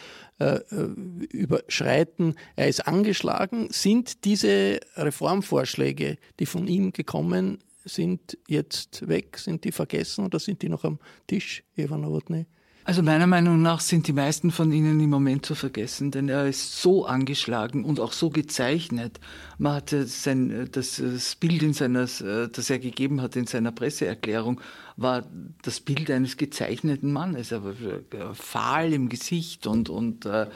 überschreiten. 1.31 2.35
Er 2.57 2.67
ist 2.67 2.89
angeschlagen. 2.89 3.69
Sind 3.71 4.18
diese 4.25 4.81
Reformvorschläge, 4.97 6.19
die 6.39 6.47
von 6.47 6.67
ihm 6.67 6.93
gekommen 6.93 7.59
sind, 7.85 8.39
jetzt 8.47 9.09
weg? 9.09 9.39
Sind 9.39 9.65
die 9.65 9.73
vergessen 9.73 10.25
oder 10.25 10.39
sind 10.39 10.63
die 10.63 10.69
noch 10.69 10.85
am 10.85 10.99
Tisch, 11.27 11.63
Eva 11.77 11.97
Nowotny? 11.97 12.47
Also 12.89 13.03
meiner 13.03 13.27
Meinung 13.27 13.61
nach 13.61 13.81
sind 13.81 14.09
die 14.09 14.15
meisten 14.15 14.51
von 14.51 14.73
ihnen 14.73 14.99
im 14.99 15.11
Moment 15.11 15.45
zu 15.45 15.55
vergessen, 15.55 16.11
denn 16.11 16.31
er 16.31 16.49
ist 16.49 16.81
so 16.81 17.05
angeschlagen 17.05 17.85
und 17.85 18.01
auch 18.01 18.15
so 18.15 18.31
gezeichnet. 18.31 19.21
Man 19.59 19.75
hatte 19.75 20.07
sein, 20.07 20.71
das, 20.73 20.97
das 20.97 21.37
Bild, 21.37 21.63
in 21.63 21.75
seiner, 21.75 22.07
das 22.07 22.71
er 22.71 22.79
gegeben 22.79 23.21
hat 23.21 23.37
in 23.37 23.47
seiner 23.47 23.73
Presseerklärung, 23.73 24.63
war 24.99 25.25
das 25.63 25.79
Bild 25.81 26.11
eines 26.11 26.37
gezeichneten 26.37 27.13
Mannes. 27.13 27.53
Er 27.53 27.65
war 27.65 28.35
fahl 28.35 28.93
im 28.93 29.09
Gesicht 29.09 29.67
und, 29.67 29.89
und 29.89 30.27
äh, 30.27 30.47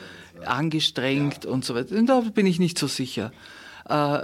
angestrengt 0.45 1.47
und 1.47 1.65
so 1.65 1.77
weiter. 1.77 1.97
Und 1.97 2.07
da 2.07 2.21
bin 2.21 2.47
ich 2.47 2.59
nicht 2.59 2.77
so 2.77 2.89
sicher. 2.89 3.33
Äh, 3.89 4.19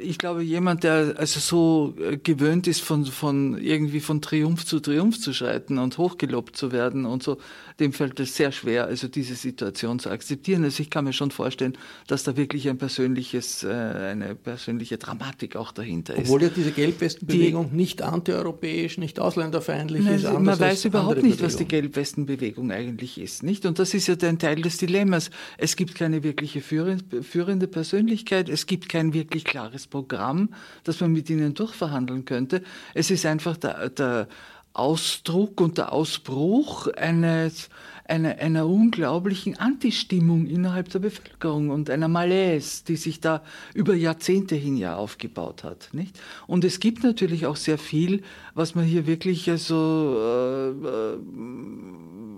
ich 0.00 0.16
glaube, 0.16 0.42
jemand, 0.42 0.82
der 0.82 1.16
also 1.18 1.40
so 1.40 1.94
äh, 2.02 2.16
gewöhnt 2.16 2.66
ist, 2.68 2.80
von, 2.80 3.04
von 3.04 3.58
irgendwie 3.58 4.00
von 4.00 4.22
Triumph 4.22 4.64
zu 4.64 4.80
Triumph 4.80 5.20
zu 5.20 5.34
schreiten 5.34 5.78
und 5.78 5.98
hochgelobt 5.98 6.56
zu 6.56 6.72
werden 6.72 7.04
und 7.04 7.22
so, 7.22 7.36
dem 7.80 7.92
fällt 7.92 8.20
es 8.20 8.36
sehr 8.36 8.52
schwer, 8.52 8.84
also 8.86 9.08
diese 9.08 9.34
Situation 9.34 9.98
zu 9.98 10.10
akzeptieren. 10.10 10.62
Also 10.64 10.82
ich 10.82 10.90
kann 10.90 11.04
mir 11.04 11.12
schon 11.12 11.30
vorstellen, 11.30 11.76
dass 12.06 12.22
da 12.22 12.36
wirklich 12.36 12.68
ein 12.68 12.76
persönliches, 12.76 13.64
äh, 13.64 13.68
eine 13.68 14.34
persönliche 14.34 14.98
Dramatik 14.98 15.56
auch 15.56 15.72
dahinter 15.72 16.14
ist. 16.14 16.24
Obwohl 16.26 16.42
ja 16.42 16.48
diese 16.50 16.72
Gelbwestenbewegung 16.72 17.74
nicht 17.74 18.02
antieuropäisch, 18.02 18.98
nicht 18.98 19.18
ausländerfeindlich 19.18 20.04
nein, 20.04 20.16
ist. 20.16 20.24
Man 20.24 20.60
weiß 20.60 20.84
überhaupt 20.84 21.22
nicht, 21.22 21.42
was 21.42 21.56
die 21.56 21.64
Gelbwestenbewegung 21.64 22.70
eigentlich 22.70 23.18
ist, 23.18 23.42
nicht? 23.42 23.64
Und 23.64 23.78
das 23.78 23.94
ist 23.94 24.06
ja 24.06 24.14
ein 24.22 24.38
Teil 24.38 24.60
des 24.60 24.76
Dilemmas. 24.76 25.30
Es 25.56 25.76
gibt 25.76 25.94
keine 25.94 26.22
wirkliche 26.22 26.60
führende 26.60 27.66
Persönlichkeit, 27.66 28.48
es 28.48 28.66
gibt 28.66 28.88
kein 28.88 29.14
wirklich 29.14 29.44
klares 29.44 29.86
Programm, 29.86 30.50
das 30.84 31.00
man 31.00 31.12
mit 31.12 31.30
ihnen 31.30 31.54
durchverhandeln 31.54 32.26
könnte. 32.26 32.62
Es 32.94 33.10
ist 33.10 33.24
einfach 33.24 33.56
der, 33.56 33.88
der 33.88 34.28
Ausdruck 34.72 35.60
und 35.60 35.78
der 35.78 35.92
Ausbruch 35.92 36.86
eines, 36.88 37.70
einer, 38.04 38.38
einer 38.38 38.66
unglaublichen 38.66 39.58
Antistimmung 39.58 40.46
innerhalb 40.46 40.88
der 40.90 41.00
Bevölkerung 41.00 41.70
und 41.70 41.90
einer 41.90 42.08
Malaise, 42.08 42.84
die 42.86 42.96
sich 42.96 43.20
da 43.20 43.42
über 43.74 43.94
Jahrzehnte 43.94 44.54
hin 44.54 44.76
ja 44.76 44.96
aufgebaut 44.96 45.64
hat. 45.64 45.90
Nicht? 45.92 46.20
Und 46.46 46.64
es 46.64 46.78
gibt 46.80 47.02
natürlich 47.02 47.46
auch 47.46 47.56
sehr 47.56 47.78
viel, 47.78 48.22
was 48.54 48.74
man 48.74 48.84
hier 48.84 49.06
wirklich 49.06 49.50
also, 49.50 50.16
äh, 50.16 51.16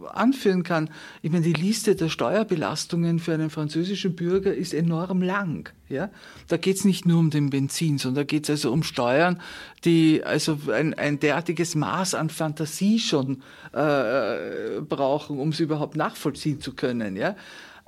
anführen 0.09 0.63
kann. 0.63 0.91
Ich 1.23 1.31
meine, 1.31 1.45
die 1.45 1.53
Liste 1.53 1.95
der 1.97 2.09
Steuerbelastungen 2.09 3.19
für 3.19 3.35
einen 3.35 3.51
französischen 3.51 4.17
Bürger 4.17 4.55
ist 4.55 4.75
enorm 4.75 5.23
lang. 5.23 5.73
Ja? 5.93 6.11
Da 6.49 6.57
geht 6.57 6.77
es 6.77 6.85
nicht 6.85 7.07
nur 7.07 7.19
um 7.19 7.31
den 7.31 7.51
Benzin, 7.51 7.99
sondern 7.99 8.25
da 8.25 8.27
geht 8.27 8.45
es 8.45 8.51
also 8.51 8.73
um 8.73 8.83
Steuern, 8.83 9.41
die 9.85 10.25
also 10.25 10.59
ein, 10.73 10.95
ein 10.95 11.21
derartiges 11.21 11.75
Maß 11.75 12.15
an 12.15 12.31
Fantasie 12.31 12.99
schon 12.99 13.43
äh, 13.73 14.81
brauchen, 14.81 15.39
um 15.39 15.53
sie 15.53 15.63
überhaupt 15.63 15.97
nachvollziehen 15.97 16.61
zu 16.61 16.75
können. 16.75 17.17
Ja? 17.17 17.37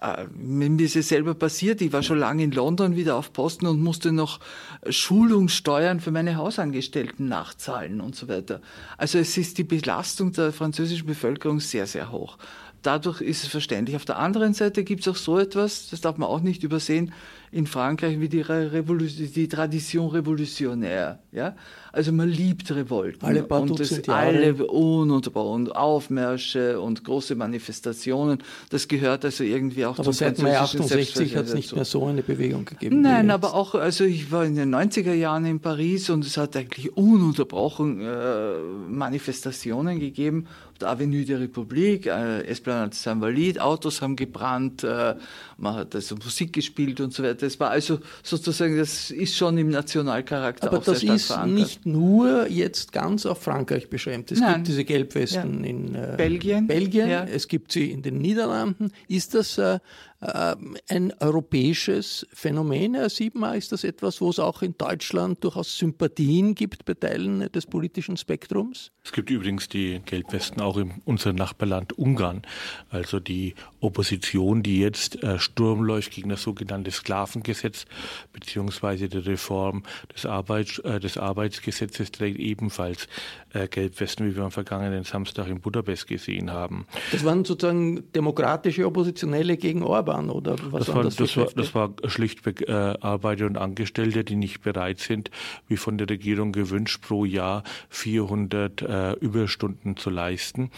Äh, 0.01 0.27
mir 0.37 0.85
ist 0.85 0.97
es 0.97 1.09
selber 1.09 1.35
passiert, 1.35 1.81
ich 1.81 1.93
war 1.93 2.03
schon 2.03 2.19
lange 2.19 2.43
in 2.43 2.51
London 2.51 2.97
wieder 2.97 3.17
auf 3.17 3.33
Posten 3.33 3.67
und 3.67 3.81
musste 3.81 4.13
noch 4.13 4.41
Schulungssteuern 4.89 6.01
für 6.01 6.11
meine 6.11 6.37
Hausangestellten 6.37 7.29
nachzahlen 7.29 8.01
und 8.01 8.15
so 8.15 8.29
weiter. 8.29 8.61
Also 8.99 9.19
es 9.19 9.37
ist 9.39 9.57
die 9.59 9.65
Belastung 9.65 10.33
der 10.33 10.53
französischen 10.53 11.07
Bevölkerung 11.07 11.61
sehr, 11.61 11.87
sehr 11.87 12.11
hoch. 12.11 12.39
dadurch 12.83 13.23
ist 13.23 13.45
es 13.45 13.49
verständlich. 13.49 13.97
Auf 13.97 14.05
der 14.05 14.19
anderen 14.19 14.53
Seite 14.53 14.85
gibt 14.85 15.01
es 15.01 15.09
auch 15.09 15.17
so 15.17 15.39
etwas, 15.39 15.89
das 15.89 16.03
darf 16.03 16.19
man 16.19 16.29
auch 16.29 16.41
nicht 16.41 16.63
übersehen, 16.65 17.15
in 17.55 17.69
Frankreich 17.69 18.19
wie 18.19 18.29
die, 18.29 18.41
Revolu 18.41 19.07
die 19.07 19.49
Tradition 19.49 20.11
revolutionär. 20.11 21.21
Ja? 21.31 21.55
Also 21.93 22.11
man 22.11 22.29
liebt 22.29 22.75
Revolten. 22.75 23.25
Alle 23.25 23.45
paar 23.45 23.63
und 23.63 23.79
das 23.79 24.09
alle 24.09 24.55
ununterbrochen 24.55 25.71
Aufmärsche 25.71 26.81
und 26.81 27.05
große 27.05 27.37
Manifestationen. 27.37 28.39
Das 28.71 28.89
gehört 28.89 29.25
also 29.25 29.45
irgendwie 29.45 29.87
auch 29.87 29.95
aber 29.95 30.03
zum 30.03 30.13
seit 30.15 30.43
Mai 30.43 30.59
68 30.59 31.37
hat 31.37 31.47
es 31.47 31.55
nicht 31.55 31.73
mehr 31.73 31.85
so 31.85 32.05
eine 32.07 32.23
Bewegung 32.23 32.65
gegeben. 32.65 33.03
Nein, 33.03 33.31
aber 33.31 33.55
auch, 33.55 33.77
also 33.77 34.03
ich 34.03 34.33
war 34.33 34.45
in 34.45 34.57
den 34.57 34.75
90er 34.75 35.15
Jahren 35.15 35.47
in 35.47 35.61
Paris 35.61 36.11
und 36.11 36.25
es 36.25 36.37
hat 36.37 36.57
eigentlich 36.57 36.97
ununterbrochen 36.97 38.01
äh, 38.01 38.55
Manifestationen 38.89 40.01
gegeben 40.01 40.49
der 40.81 40.89
Avenue 40.91 41.25
der 41.25 41.41
Republik, 41.41 42.07
äh, 42.07 42.43
Esplanade 42.47 42.95
Saint-Valide, 42.95 43.63
Autos 43.63 44.03
haben 44.03 44.17
gebrannt, 44.17 44.85
äh, 44.85 45.15
man 45.57 45.75
hat 45.75 45.95
also 45.95 46.17
Musik 46.17 46.53
gespielt 46.53 47.01
und 47.01 47.13
so 47.13 47.23
weiter. 47.23 47.47
Es 47.47 47.59
war 47.61 47.71
also 47.71 48.01
sozusagen, 48.23 48.77
das 48.77 49.11
ist 49.11 49.37
schon 49.37 49.57
im 49.59 49.71
Nationalcharakter 49.71 50.69
Aber 50.69 50.79
das 50.79 51.03
ist 51.03 51.27
verankert. 51.27 51.55
nicht 51.59 51.87
nur 51.87 52.49
jetzt 52.49 52.93
ganz 52.93 53.25
auf 53.27 53.43
Frankreich 53.43 53.89
beschränkt. 53.89 54.33
Es 54.33 54.41
Nein. 54.41 54.55
gibt 54.57 54.69
diese 54.69 54.85
Gelbwesten 54.85 55.63
Ja. 55.65 55.71
in 55.71 55.95
äh, 55.95 56.15
Belgien. 56.17 56.67
Belgien. 56.67 57.09
Ja. 57.09 57.25
es 57.25 57.49
gibt 57.49 57.73
sie 57.73 57.91
in 57.91 58.03
den 58.03 58.19
Niederlanden. 58.19 58.91
Ist 59.09 59.35
das 59.35 59.59
äh, 59.59 59.79
ein 60.25 61.13
europäisches 61.21 62.27
Phänomen, 62.33 62.95
Herr 62.95 63.11
Siebenmar? 63.11 63.57
Ist 63.57 63.73
das 63.73 63.85
etwas, 63.85 64.21
wo 64.21 64.31
es 64.31 64.39
auch 64.39 64.63
in 64.63 64.75
Deutschland 64.79 65.45
durchaus 65.45 65.77
Sympathien 65.77 66.55
gibt 66.55 66.85
bei 66.85 66.95
Teilen 66.95 67.51
des 67.53 67.67
politischen 67.67 68.17
Spektrums? 68.17 68.91
Es 69.05 69.13
gibt 69.13 69.29
übrigens 69.31 69.69
die 69.69 70.01
Gelbwesten 70.05 70.63
auch 70.63 70.79
in 70.79 71.03
unserem 71.05 71.37
Nachbarland 71.37 71.93
Ungarn. 71.99 72.43
Also 72.89 73.21
die 73.21 73.55
Opposition, 73.81 74.63
die 74.63 74.81
jetzt 74.81 75.23
äh, 75.23 75.39
Sturm 75.39 75.83
läuft 75.83 76.13
gegen 76.13 76.31
das 76.31 76.43
sogenannte 76.43 76.91
Sklavengesetz 76.91 77.85
beziehungsweise 78.33 79.09
die 79.09 79.19
Reform 79.19 79.83
des, 80.15 80.25
Arbeits, 80.25 80.79
äh, 80.79 81.01
des 81.01 81.19
Arbeitsgesetzes 81.19 82.13
trägt 82.13 82.39
ebenfalls 82.39 83.09
äh, 83.53 83.69
Gelbwesten, 83.69 84.27
wie 84.27 84.37
wir 84.37 84.45
am 84.45 84.51
vergangenen 84.51 85.05
Samstag 85.05 85.49
in 85.49 85.61
Budapest 85.61 86.07
gesehen 86.07 86.51
haben. 86.51 86.87
Das 87.13 87.25
waren 87.25 87.45
sozusagen 87.45 88.11
demokratische 88.13 88.87
Oppositionelle 88.87 89.59
gegen 89.59 89.83
Orban 89.83 90.14
oder 90.31 90.57
was 90.71 90.87
Das, 90.87 90.89
waren 90.89 90.97
waren, 90.97 91.05
das 91.05 91.17
das, 91.17 91.37
war, 91.37 91.47
das 91.55 91.75
war 91.75 91.91
schlichtweg 92.07 92.69
äh, 92.69 92.73
Arbeiter 92.73 93.47
und 93.47 93.57
Angestellte, 93.57 94.25
die 94.25 94.37
nicht 94.37 94.63
bereit 94.63 95.01
sind, 95.01 95.31
wie 95.69 95.77
von 95.77 95.99
der 95.99 96.09
Regierung 96.09 96.53
gewünscht, 96.53 97.03
pro 97.07 97.25
Jahr 97.25 97.63
400 97.91 98.83
äh, 98.83 99.13
Überstunden 99.15 99.97
zu 99.97 100.11
leisten, 100.11 100.71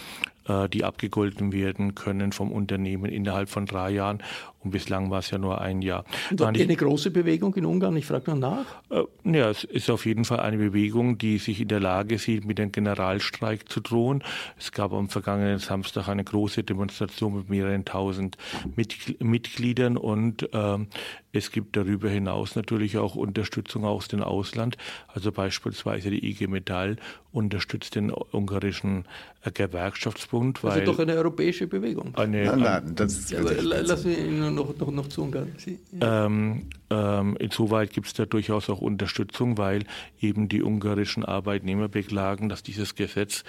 die 0.70 0.84
abgegolten 0.84 1.52
werden 1.52 1.94
können 1.94 2.32
vom 2.32 2.52
Unternehmen 2.52 3.06
innerhalb 3.10 3.48
von 3.48 3.66
drei 3.66 3.90
Jahren. 3.90 4.22
Und 4.62 4.70
bislang 4.72 5.10
war 5.10 5.20
es 5.20 5.30
ja 5.30 5.38
nur 5.38 5.60
ein 5.60 5.80
Jahr. 5.80 6.04
War 6.30 6.46
Nein, 6.46 6.54
die 6.54 6.62
eine 6.62 6.74
große 6.76 7.10
Bewegung 7.12 7.54
in 7.54 7.64
Ungarn? 7.66 7.96
Ich 7.96 8.06
frage 8.06 8.32
nur 8.32 8.40
nach. 8.40 8.64
äh, 8.90 9.04
Ja, 9.24 9.48
es 9.50 9.62
ist 9.62 9.90
auf 9.90 10.06
jeden 10.06 10.24
Fall 10.24 10.40
eine 10.40 10.56
Bewegung, 10.56 11.18
die 11.18 11.38
sich 11.38 11.60
in 11.60 11.68
der 11.68 11.78
Lage 11.78 12.18
sieht, 12.18 12.44
mit 12.44 12.58
einem 12.58 12.72
Generalstreik 12.72 13.68
zu 13.68 13.80
drohen. 13.80 14.24
Es 14.58 14.72
gab 14.72 14.92
am 14.92 15.08
vergangenen 15.08 15.58
Samstag 15.58 16.08
eine 16.08 16.24
große 16.24 16.64
Demonstration 16.64 17.36
mit 17.36 17.48
mehreren 17.48 17.84
tausend 17.84 18.36
Mitgl- 18.76 19.22
Mitgliedern 19.22 19.96
und 19.96 20.48
ähm, 20.52 20.88
es 21.36 21.50
gibt 21.52 21.76
darüber 21.76 22.08
hinaus 22.08 22.56
natürlich 22.56 22.98
auch 22.98 23.14
Unterstützung 23.14 23.84
aus 23.84 24.08
dem 24.08 24.22
Ausland. 24.22 24.76
Also 25.08 25.30
beispielsweise 25.32 26.10
die 26.10 26.26
IG 26.28 26.46
Metall 26.46 26.96
unterstützt 27.32 27.94
den 27.94 28.10
ungarischen 28.10 29.04
äh, 29.44 29.50
Gewerkschaftsbund, 29.50 30.64
Also 30.64 30.76
weil 30.78 30.84
doch 30.84 30.98
eine 30.98 31.14
europäische 31.14 31.66
Bewegung. 31.66 32.14
eine, 32.16 32.46
Nein, 32.46 32.58
nein, 32.60 32.92
das 32.96 33.30
Ja, 33.30 33.38
würde 33.38 33.50
aber 33.50 33.58
ich 33.60 33.64
la- 33.64 33.76
nicht 33.78 33.88
lassen 33.88 34.10
wir 34.10 34.18
ihn 34.18 34.54
noch, 34.54 34.76
noch, 34.78 34.90
noch 34.90 35.08
zu 35.08 35.22
Ungarn. 35.22 35.52
Sie, 35.58 35.78
Ähm, 36.00 36.66
ähm, 36.90 37.36
insoweit 37.38 37.92
gibt 37.92 38.06
es 38.06 38.14
da 38.14 38.24
durchaus 38.26 38.70
auch 38.70 38.80
Unterstützung, 38.80 39.58
weil 39.58 39.84
eben 40.20 40.48
die 40.48 40.62
ungarischen 40.62 41.24
Arbeitnehmer 41.24 41.88
beklagen, 41.88 42.48
dass 42.48 42.62
dieses 42.62 42.94
Gesetz 42.94 43.44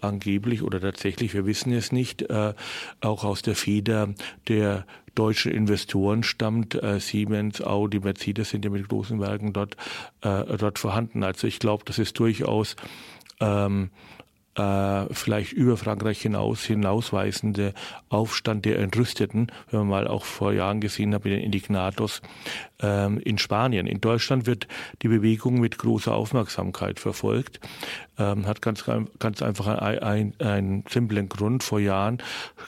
angeblich 0.00 0.62
oder 0.62 0.80
tatsächlich, 0.80 1.34
wir 1.34 1.46
wissen 1.46 1.72
es 1.72 1.92
nicht, 1.92 2.22
äh, 2.22 2.54
auch 3.00 3.24
aus 3.24 3.42
der 3.42 3.54
Feder 3.56 4.14
der 4.48 4.86
deutschen 5.16 5.52
Investoren 5.52 6.22
stammt. 6.22 6.80
Äh, 6.80 7.00
Siemens, 7.00 7.60
Audi, 7.60 8.00
Mercedes 8.00 8.50
sind 8.50 8.64
ja 8.64 8.70
mit 8.70 8.88
großen 8.88 9.20
Werken 9.20 9.52
dort, 9.52 9.76
äh, 10.22 10.56
dort 10.56 10.78
vorhanden. 10.78 11.24
Also 11.24 11.46
ich 11.46 11.58
glaube, 11.58 11.84
das 11.84 11.98
ist 11.98 12.18
durchaus 12.18 12.76
ähm, 13.40 13.90
äh, 14.56 15.12
vielleicht 15.12 15.52
über 15.52 15.76
Frankreich 15.76 16.20
hinaus 16.20 16.64
hinausweisende 16.64 17.74
Aufstand 18.08 18.64
der 18.64 18.78
Entrüsteten, 18.78 19.52
wenn 19.70 19.80
man 19.80 19.88
mal 19.88 20.08
auch 20.08 20.24
vor 20.24 20.52
Jahren 20.52 20.80
gesehen 20.80 21.14
hat 21.14 21.24
mit 21.24 21.32
den 21.34 21.42
Indignatos 21.42 22.22
ähm, 22.80 23.18
in 23.18 23.38
Spanien. 23.38 23.86
In 23.86 24.00
Deutschland 24.00 24.46
wird 24.46 24.66
die 25.02 25.08
Bewegung 25.08 25.60
mit 25.60 25.78
großer 25.78 26.14
Aufmerksamkeit 26.14 27.00
verfolgt. 27.00 27.60
Ähm, 28.18 28.46
hat 28.46 28.62
ganz, 28.62 28.84
ganz 29.18 29.42
einfach 29.42 29.66
einen, 29.66 30.32
einen, 30.40 30.84
simplen 30.88 31.28
Grund. 31.28 31.62
Vor 31.62 31.80
Jahren 31.80 32.18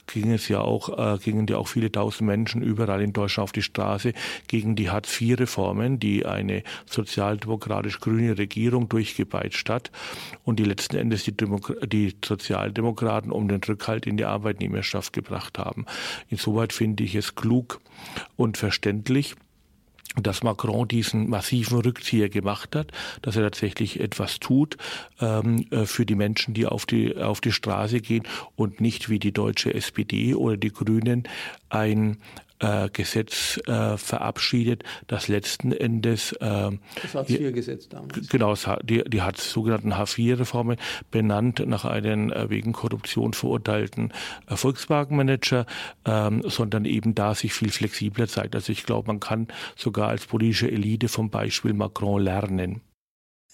ging 0.07 0.31
es 0.31 0.49
ja 0.49 0.61
auch, 0.61 1.15
äh, 1.15 1.19
gingen 1.19 1.47
ja 1.47 1.57
auch 1.57 1.69
viele 1.69 1.91
tausend 1.91 2.27
Menschen 2.27 2.61
überall 2.61 3.01
in 3.01 3.15
Deutschland 3.15 3.45
auf 3.45 3.53
die 3.53 3.62
Straße 3.62 4.12
gegen 4.47 4.77
die 4.77 4.91
Hartz-IV-Reformen, 4.91 5.99
die 5.99 6.27
eine 6.27 6.65
sozialdemokratisch-grüne 6.85 8.37
Regierung 8.37 8.91
durchgepeitscht 8.91 9.71
hat 9.71 9.91
und 10.45 10.59
die 10.59 10.65
letzten 10.65 10.97
Endes 10.97 11.25
die, 11.25 11.35
Demo 11.35 11.61
die 11.87 12.14
Sozialdemokraten 12.25 13.33
um 13.33 13.49
den 13.49 13.61
Rückhalt 13.62 14.07
in 14.07 14.17
die 14.17 14.25
Arbeitnehmerschaft 14.25 15.12
gebracht 15.12 15.59
haben. 15.59 15.87
Insoweit 16.29 16.73
finde 16.73 17.05
ich 17.05 17.14
es 17.14 17.35
klug 17.35 17.81
und 18.37 18.57
verständlich, 18.57 19.35
dass 20.17 20.43
Macron 20.43 20.88
diesen 20.88 21.29
massiven 21.29 21.79
Rückzieher 21.81 22.29
gemacht 22.29 22.75
hat, 22.75 22.93
dass 23.23 23.37
er 23.37 23.43
tatsächlich 23.43 24.01
etwas 24.01 24.41
tut 24.41 24.77
ähm, 25.21 25.67
äh, 25.71 25.85
für 25.85 26.07
die 26.07 26.14
Menschen, 26.14 26.55
die 26.55 26.67
auf 26.67 26.87
die, 26.87 27.17
auf 27.17 27.41
die 27.41 27.53
Straße 27.53 28.01
gehen 28.01 28.25
und 28.57 28.81
nicht 28.81 29.09
wie 29.09 29.19
die 29.19 29.33
deutsche 29.33 29.73
SPD 29.75 30.35
oder 30.35 30.57
die 30.57 30.73
Grünen 30.73 31.25
ein 31.69 32.19
äh, 32.61 32.88
Gesetz 32.90 33.59
äh, 33.66 33.97
verabschiedet, 33.97 34.85
das 35.07 35.29
letzten 35.29 35.73
Endes 35.73 36.33
äh, 36.33 36.71
das 37.03 37.14
Hartz-IV-Gesetz 37.14 37.88
damals. 37.88 38.29
Genau, 38.29 38.55
die, 38.83 39.05
die 39.05 39.23
hat 39.23 39.38
sogenannten 39.38 39.92
H4-Reformen 39.92 40.77
benannt 41.11 41.62
nach 41.66 41.85
einem 41.85 42.33
äh, 42.33 42.51
wegen 42.51 42.73
Korruption 42.73 43.33
verurteilten 43.33 44.12
äh, 44.49 44.57
Volkswagen-Manager, 44.57 45.66
ähm, 46.05 46.42
sondern 46.44 46.85
eben 46.85 47.14
da 47.14 47.35
sich 47.35 47.53
viel 47.53 47.71
flexibler 47.71 48.29
zeigt. 48.29 48.55
Also 48.55 48.73
ich 48.73 48.85
glaube, 48.85 49.09
man 49.09 49.21
kann 49.21 49.49
sogar 49.77 50.09
als 50.09 50.27
politische 50.27 50.71
Elite 50.71 51.09
vom 51.09 51.31
Beispiel 51.31 51.73
Macron 51.73 52.23
lernen. 52.23 52.81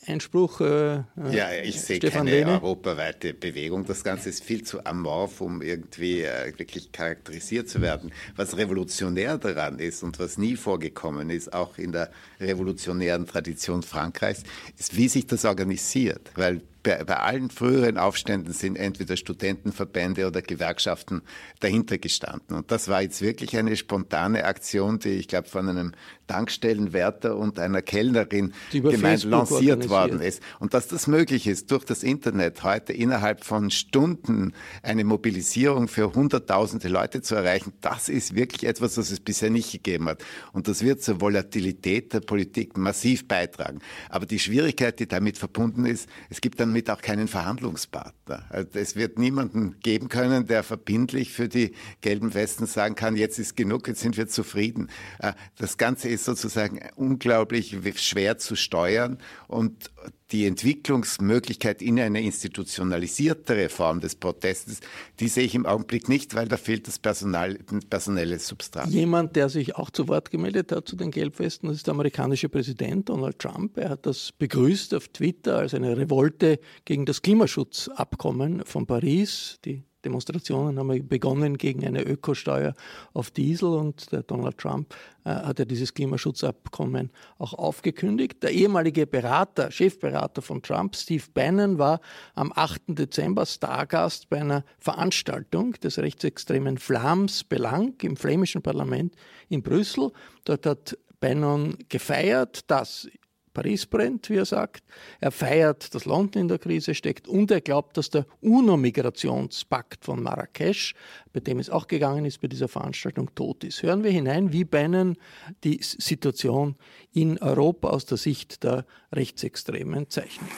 Einspruch. 0.07 0.61
Äh, 0.61 1.05
Ja, 1.33 1.53
ich 1.63 1.81
sehe 1.81 1.99
keine 1.99 2.31
Lehne. 2.31 2.53
europaweite 2.53 3.35
Bewegung. 3.35 3.85
Das 3.85 4.05
Ganze 4.05 4.29
ist 4.29 4.45
viel 4.45 4.63
zu 4.63 4.85
amorph, 4.85 5.41
um 5.41 5.63
irgendwie 5.63 6.23
äh, 6.23 6.53
wirklich 6.59 6.93
charakterisiert 6.93 7.69
zu 7.69 7.81
werden. 7.81 8.13
Was 8.37 8.57
revolutionär 8.57 9.39
daran 9.39 9.79
ist 9.79 10.03
und 10.03 10.19
was 10.19 10.39
nie 10.39 10.57
vorgekommen 10.57 11.31
ist, 11.31 11.53
auch 11.53 11.79
in 11.79 11.93
der 11.93 12.11
revolutionären 12.41 13.27
Tradition 13.27 13.83
Frankreichs, 13.83 14.43
ist, 14.79 14.97
wie 14.97 15.09
sich 15.09 15.27
das 15.27 15.45
organisiert. 15.45 16.31
Weil 16.35 16.61
bei, 16.85 17.03
bei 17.03 17.17
allen 17.17 17.51
früheren 17.51 17.99
Aufständen 17.99 18.53
sind 18.53 18.77
entweder 18.77 19.17
Studentenverbände 19.17 20.27
oder 20.27 20.43
Gewerkschaften 20.43 21.23
dahinter 21.61 21.99
gestanden. 21.99 22.57
Und 22.57 22.71
das 22.71 22.89
war 22.89 23.03
jetzt 23.03 23.23
wirklich 23.23 23.57
eine 23.57 23.75
spontane 23.77 24.45
Aktion, 24.45 24.99
die 24.99 25.11
ich 25.11 25.27
glaube 25.29 25.49
von 25.49 25.69
einem 25.69 25.93
Tankstellenwärter 26.27 27.37
und 27.37 27.59
einer 27.59 27.83
Kellnerin 27.83 28.53
gemeint 28.71 29.25
lanciert 29.25 29.89
worden 29.89 30.21
ist. 30.21 30.43
Und 30.59 30.75
dass 30.75 30.89
das 30.89 31.07
möglich 31.07 31.47
ist, 31.47 31.71
durch 31.71 31.85
das 31.85 32.03
Internet 32.03 32.63
heute 32.63 32.93
innerhalb 32.93 33.45
von 33.45 33.71
Stunden 33.71 34.53
eine 34.83 35.05
Mobilisierung 35.05 35.89
für 35.89 36.15
hunderttausende 36.15 36.89
Leute 36.89 37.23
zu 37.23 37.35
erreichen, 37.35 37.73
das 37.81 38.09
ist 38.09 38.35
wirklich 38.35 38.65
etwas, 38.65 38.97
was 38.97 39.11
es 39.11 39.21
bisher 39.21 39.51
nicht 39.51 39.73
gegeben 39.73 40.07
hat. 40.09 40.25
Und 40.53 40.69
das 40.69 40.83
wird 40.83 41.03
zur 41.03 41.21
Volatilität 41.21 42.13
der 42.13 42.21
Politik 42.21 42.77
massiv 42.77 43.29
beitragen. 43.29 43.81
Aber 44.09 44.27
die 44.27 44.39
Schwierigkeit, 44.39 44.99
die 45.01 45.09
damit 45.09 45.39
verbunden 45.39 45.87
ist, 45.87 46.09
es 46.31 46.41
gibt 46.41 46.61
damit 46.61 46.91
auch 46.91 47.03
keinen 47.03 47.29
Verhandlungspartner. 47.29 48.45
Also 48.49 48.69
es 48.75 48.97
wird 48.97 49.19
niemanden 49.19 49.77
geben 49.81 50.09
können, 50.09 50.47
der 50.47 50.63
verbindlich 50.63 51.33
für 51.33 51.49
die 51.49 51.73
gelben 52.01 52.35
Westen 52.35 52.67
sagen 52.67 52.95
kann, 52.95 53.17
jetzt 53.17 53.39
ist 53.39 53.57
genug, 53.57 53.89
jetzt 53.89 54.01
sind 54.01 54.17
wir 54.17 54.29
zufrieden. 54.29 54.89
Äh, 55.19 55.33
Das 55.59 55.77
Ganze 55.77 56.09
ist 56.15 56.25
sozusagen 56.25 56.81
unglaublich 56.97 57.77
schwer 57.97 58.39
zu 58.39 58.57
steuern 58.57 59.19
und 59.49 59.91
die 60.33 60.47
Entwicklungsmöglichkeit 60.47 61.81
in 61.83 62.01
eine 62.01 62.21
institutionalisiertere 62.23 63.69
Form 63.69 64.01
des 64.01 64.17
Protestes, 64.17 64.81
die 65.21 65.29
sehe 65.29 65.45
ich 65.45 65.55
im 65.55 65.67
Augenblick 65.67 66.09
nicht, 66.09 66.35
weil 66.35 66.49
da 66.49 66.57
fehlt 66.57 66.89
das 66.89 66.99
Personal, 66.99 67.59
personelle 67.89 68.39
Substrat. 68.39 68.89
Jemand, 68.89 69.37
der 69.37 69.49
sich 69.49 69.77
auch 69.77 69.91
zu 69.91 70.09
Wort 70.09 70.31
gemeldet 70.31 70.73
hat 70.73 70.89
zu 70.89 70.97
den 70.97 71.11
Gelbwesten, 71.11 71.69
das 71.69 71.79
ist 71.79 71.87
der 71.87 71.95
amerikanische 71.95 72.49
Präsident 72.49 73.09
Donald 73.09 73.39
Trump. 73.39 73.77
Er 73.77 73.91
hat 73.91 74.07
das 74.07 74.33
begrüßt 74.33 74.95
auf 74.95 75.09
Twitter 75.09 75.59
als 75.59 75.75
eine 75.75 75.97
Revolte 75.97 76.59
gegen 76.85 77.07
das 77.07 77.23
Klimaschutzabkommen 77.23 78.65
von 78.65 78.87
Paris. 78.87 79.59
Die 79.65 79.85
Demonstrationen 80.05 80.79
haben 80.79 81.09
begonnen 81.09 81.59
gegen 81.59 81.85
eine 81.87 82.03
Ökosteuer 82.03 82.75
auf 83.13 83.31
Diesel 83.31 83.69
und 83.69 84.13
der 84.13 84.23
Donald 84.23 84.59
Trump 84.59 84.95
äh, 85.25 85.31
hat 85.31 85.59
ja 85.59 85.65
dieses 85.65 85.95
Klimaschutzabkommen 85.95 87.11
auch 87.39 87.55
aufgekündigt. 87.55 88.43
Der 88.43 88.51
ehemalige 88.51 89.07
Berater, 89.07 89.71
Chefberater 89.71 90.43
von 90.43 90.63
Trump, 90.63 90.95
Steve 90.97 91.25
Bannon, 91.33 91.79
war 91.79 92.01
am 92.35 92.53
8. 92.55 92.83
Dezember 92.89 93.47
Stargast 93.47 94.29
bei 94.29 94.41
einer 94.41 94.65
Veranstaltung 94.79 95.73
des 95.73 95.99
rechtsextremen 95.99 96.79
Flams 96.79 97.45
Belang 97.45 97.95
im 98.03 98.17
flämischen 98.17 98.63
Parlament 98.63 99.15
in 99.49 99.63
Brüssel. 99.63 100.13
Dort 100.45 100.67
hat 100.67 100.99
Bannon 101.21 101.77
gefeiert, 101.89 102.71
dass 102.71 103.09
Paris 103.55 103.87
brennt, 103.87 104.29
wie 104.29 104.37
er 104.37 104.45
sagt. 104.45 104.83
Er 105.21 105.31
feiert, 105.31 105.95
dass 105.95 106.05
London 106.05 106.43
in 106.43 106.49
der 106.49 106.59
Krise 106.59 106.95
steckt 106.95 107.29
und 107.29 107.51
er 107.53 107.61
glaubt, 107.61 107.97
dass 107.97 108.11
der 108.11 108.27
UNO-Migrationspakt 108.43 110.05
von 110.05 110.23
Marrakesch, 110.23 110.95
bei 111.33 111.41
dem 111.41 111.61
es 111.61 111.71
auch 111.71 111.87
gegangen 111.87 112.25
ist 112.25 112.41
bei 112.41 112.49
dieser 112.49 112.69
Veranstaltung, 112.69 113.33
tot 113.35 113.63
ist. 113.65 113.83
Hören 113.83 114.03
wir 114.03 114.11
hinein, 114.11 114.53
wie 114.53 114.65
Bannon 114.65 115.17
die 115.63 115.79
Situation 115.81 116.75
in 117.13 117.39
Europa 117.39 117.89
aus 117.89 118.05
der 118.05 118.19
Sicht 118.19 118.65
der 118.65 118.85
Rechtsextremen 119.13 120.11
zeichnet. 120.11 120.51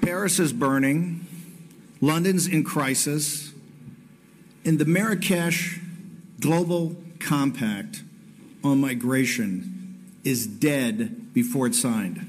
Paris 0.00 0.40
is 0.40 0.52
burning, 0.52 1.20
London's 2.00 2.48
in 2.48 2.64
crisis. 2.64 3.52
In 4.64 4.78
the 4.78 4.84
Marrakesh 4.84 5.80
Global 6.40 6.96
Compact 7.18 8.02
on 8.62 8.80
migration 8.80 9.79
is 10.24 10.46
dead 10.46 11.32
before 11.32 11.66
it's 11.66 11.80
signed. 11.80 12.26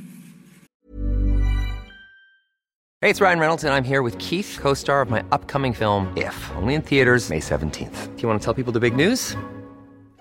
Hey, 3.01 3.09
it's 3.09 3.19
Ryan 3.19 3.39
Reynolds, 3.39 3.63
and 3.63 3.73
I'm 3.73 3.83
here 3.83 4.03
with 4.03 4.17
Keith, 4.19 4.59
co 4.61 4.75
star 4.75 5.01
of 5.01 5.09
my 5.09 5.23
upcoming 5.31 5.73
film, 5.73 6.13
If, 6.15 6.51
only 6.55 6.75
in 6.75 6.83
theaters, 6.83 7.29
May 7.31 7.39
17th. 7.39 8.15
Do 8.15 8.21
you 8.21 8.27
want 8.27 8.39
to 8.39 8.45
tell 8.45 8.53
people 8.53 8.71
the 8.71 8.79
big 8.79 8.95
news? 8.95 9.35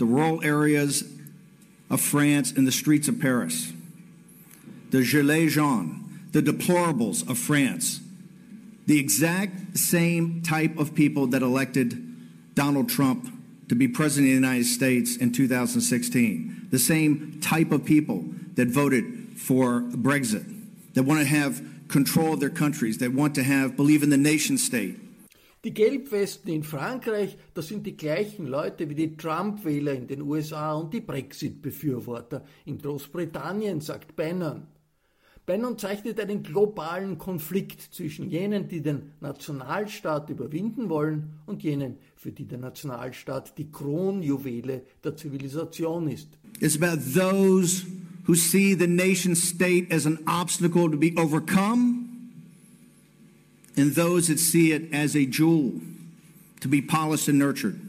the 0.00 0.06
rural 0.06 0.42
areas 0.42 1.04
of 1.90 2.00
France 2.00 2.52
and 2.52 2.66
the 2.66 2.72
streets 2.72 3.06
of 3.06 3.20
Paris. 3.20 3.70
The 4.88 5.02
Gilets 5.02 5.50
jaunes, 5.50 6.32
the 6.32 6.40
deplorables 6.40 7.28
of 7.28 7.38
France, 7.38 8.00
the 8.86 8.98
exact 8.98 9.76
same 9.76 10.40
type 10.40 10.78
of 10.78 10.94
people 10.94 11.26
that 11.28 11.42
elected 11.42 12.02
Donald 12.54 12.88
Trump 12.88 13.28
to 13.68 13.74
be 13.74 13.86
president 13.86 14.28
of 14.28 14.40
the 14.40 14.46
United 14.46 14.64
States 14.64 15.18
in 15.18 15.32
2016, 15.32 16.68
the 16.70 16.78
same 16.78 17.38
type 17.42 17.70
of 17.70 17.84
people 17.84 18.24
that 18.54 18.68
voted 18.68 19.04
for 19.36 19.82
Brexit, 19.82 20.50
that 20.94 21.02
want 21.02 21.20
to 21.20 21.26
have 21.26 21.62
control 21.88 22.32
of 22.32 22.40
their 22.40 22.48
countries, 22.48 22.96
that 22.98 23.12
want 23.12 23.34
to 23.34 23.42
have 23.42 23.76
believe 23.76 24.02
in 24.02 24.08
the 24.08 24.16
nation 24.16 24.56
state. 24.56 24.96
Die 25.62 25.74
Gelbwesten 25.74 26.50
in 26.50 26.62
Frankreich, 26.62 27.36
das 27.52 27.68
sind 27.68 27.86
die 27.86 27.96
gleichen 27.96 28.46
Leute 28.46 28.88
wie 28.88 28.94
die 28.94 29.14
Trump-Wähler 29.14 29.92
in 29.92 30.06
den 30.06 30.22
USA 30.22 30.72
und 30.72 30.94
die 30.94 31.02
Brexit-Befürworter 31.02 32.46
in 32.64 32.78
Großbritannien, 32.78 33.82
sagt 33.82 34.16
Bannon. 34.16 34.62
Bannon 35.44 35.76
zeichnet 35.76 36.18
einen 36.18 36.42
globalen 36.42 37.18
Konflikt 37.18 37.82
zwischen 37.92 38.30
jenen, 38.30 38.68
die 38.68 38.80
den 38.80 39.12
Nationalstaat 39.20 40.30
überwinden 40.30 40.88
wollen, 40.88 41.34
und 41.44 41.62
jenen, 41.62 41.98
für 42.16 42.32
die 42.32 42.46
der 42.46 42.58
Nationalstaat 42.58 43.58
die 43.58 43.70
Kronjuwele 43.70 44.82
der 45.04 45.16
Zivilisation 45.16 46.08
ist. 46.08 46.28
It's 46.60 46.80
about 46.80 47.02
those 47.14 47.84
who 48.26 48.34
see 48.34 48.74
the 48.74 48.86
nation 48.86 49.36
state 49.36 49.92
as 49.94 50.06
an 50.06 50.20
obstacle 50.26 50.90
to 50.90 50.96
be 50.96 51.12
overcome 51.18 51.89
and 53.80 53.94
those 53.94 54.28
that 54.28 54.38
see 54.38 54.72
it 54.72 54.92
as 54.92 55.16
a 55.16 55.26
jewel 55.26 55.72
to 56.60 56.68
be 56.68 56.82
polished 56.82 57.28
and 57.28 57.38
nurtured. 57.38 57.80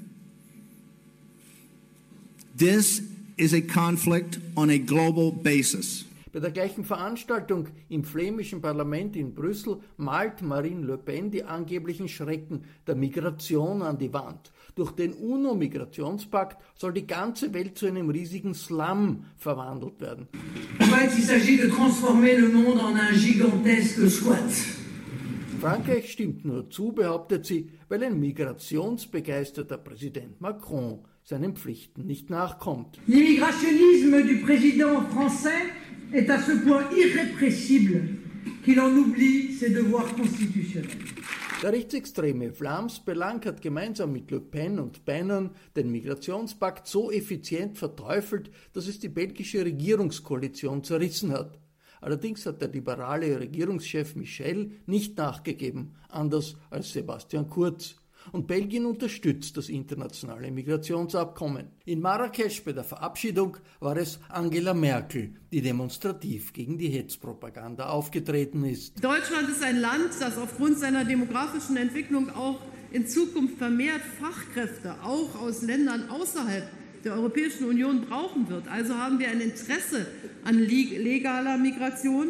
This 2.56 3.02
is 3.38 3.54
a 3.54 3.62
conflict 3.62 4.40
on 4.56 4.70
a 4.70 4.78
global 4.78 5.32
basis. 5.32 6.06
Bei 6.34 6.40
der 6.40 6.52
gleichen 6.52 6.86
Veranstaltung 6.86 7.68
im 7.90 8.06
flämischen 8.06 8.62
Parlament 8.62 9.18
in 9.18 9.34
Brüssel 9.34 9.82
malt 9.98 10.42
Marine 10.42 10.86
Le 10.86 10.98
Pen 10.98 11.30
die 11.30 11.44
angeblichen 11.44 12.08
Schrecken 12.08 12.64
der 12.88 12.96
Migration 12.96 13.82
an 13.82 13.98
die 13.98 14.14
Wand. 14.14 14.52
Durch 14.76 14.92
den 14.92 15.14
UNO-Migrationspakt 15.14 16.58
soll 16.78 16.94
die 16.94 17.06
ganze 17.06 17.54
Welt 17.54 17.78
zu 17.78 17.88
einem 17.88 18.10
riesigen 18.10 18.54
Slum 18.54 19.26
verwandelt 19.38 20.00
werden. 20.00 20.30
En 20.80 20.86
fait, 20.86 21.12
il 21.18 21.24
s'agit 21.26 21.58
de 21.58 21.68
transformer 21.68 22.38
le 22.38 22.48
monde 22.48 22.80
en 22.80 22.96
un 22.96 23.14
gigantesque 23.14 24.10
squat. 24.10 24.81
Frankreich 25.62 26.12
stimmt 26.12 26.44
nur 26.44 26.72
zu, 26.72 26.92
behauptet 26.92 27.46
sie, 27.46 27.70
weil 27.88 28.04
ein 28.04 28.20
migrationsbegeisterter 28.20 29.78
Präsident 29.78 30.42
Macron 30.42 31.06
seinen 31.24 31.56
Pflichten 31.56 32.08
nicht 32.08 32.32
nachkommt. 32.32 32.98
L'immigrationnisme 33.06 34.24
du 34.24 34.42
président 34.42 35.04
français 35.12 35.70
est 36.14 36.28
à 36.32 36.40
ce 36.40 36.54
point 36.66 36.84
irrépressible 36.98 38.02
qu'il 38.66 38.80
en 38.80 38.90
oublie 38.90 39.54
ses 39.54 39.70
devoirs 39.70 40.12
constitutionnels. 40.16 40.98
Der 41.62 41.74
rechtsextreme 41.74 42.52
Flams 42.54 43.00
Belang 43.00 43.46
hat 43.46 43.62
gemeinsam 43.62 44.14
mit 44.14 44.32
Le 44.32 44.40
Pen 44.40 44.80
und 44.80 45.06
Bannon 45.06 45.52
den 45.76 45.92
Migrationspakt 45.92 46.88
so 46.88 47.12
effizient 47.12 47.78
verteufelt, 47.78 48.50
dass 48.74 48.88
es 48.88 49.00
die 49.00 49.10
belgische 49.10 49.64
Regierungskoalition 49.64 50.84
zerrissen 50.84 51.32
hat. 51.32 51.60
Allerdings 52.02 52.46
hat 52.46 52.62
der 52.62 52.70
liberale 52.70 53.40
Regierungschef 53.40 54.16
Michel 54.16 54.72
nicht 54.88 55.18
nachgegeben, 55.18 55.96
anders 56.10 56.58
als 56.70 56.92
Sebastian 56.92 57.50
Kurz. 57.50 57.96
Und 58.32 58.48
Belgien 58.48 58.86
unterstützt 58.86 59.58
das 59.58 59.70
internationale 59.70 60.52
Migrationsabkommen. 60.52 61.68
In 61.86 62.02
Marrakesch 62.02 62.64
bei 62.64 62.72
der 62.72 62.84
Verabschiedung 62.84 63.58
war 63.80 63.98
es 63.98 64.20
Angela 64.30 64.74
Merkel, 64.74 65.34
die 65.52 65.62
demonstrativ 65.62 66.54
gegen 66.54 66.78
die 66.78 66.90
Hetzpropaganda 66.90 67.90
aufgetreten 67.90 68.64
ist. 68.64 69.04
Deutschland 69.04 69.50
ist 69.50 69.64
ein 69.64 69.80
Land, 69.80 70.12
das 70.20 70.38
aufgrund 70.38 70.78
seiner 70.78 71.04
demografischen 71.04 71.78
Entwicklung 71.78 72.30
auch 72.30 72.60
in 72.92 73.08
Zukunft 73.08 73.58
vermehrt 73.58 74.02
Fachkräfte, 74.20 74.96
auch 75.04 75.42
aus 75.42 75.62
Ländern 75.62 76.10
außerhalb 76.10 76.70
der 77.04 77.14
Europäischen 77.14 77.66
Union 77.66 78.02
brauchen 78.02 78.50
wird. 78.50 78.68
Also 78.68 78.96
haben 78.96 79.20
wir 79.20 79.30
ein 79.30 79.42
Interesse 79.42 80.08
an 80.44 80.60
legaler 80.60 81.58
Migration, 81.58 82.30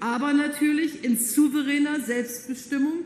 aber 0.00 0.32
natürlich 0.32 1.04
in 1.04 1.18
souveräner 1.18 2.00
Selbstbestimmung, 2.00 3.04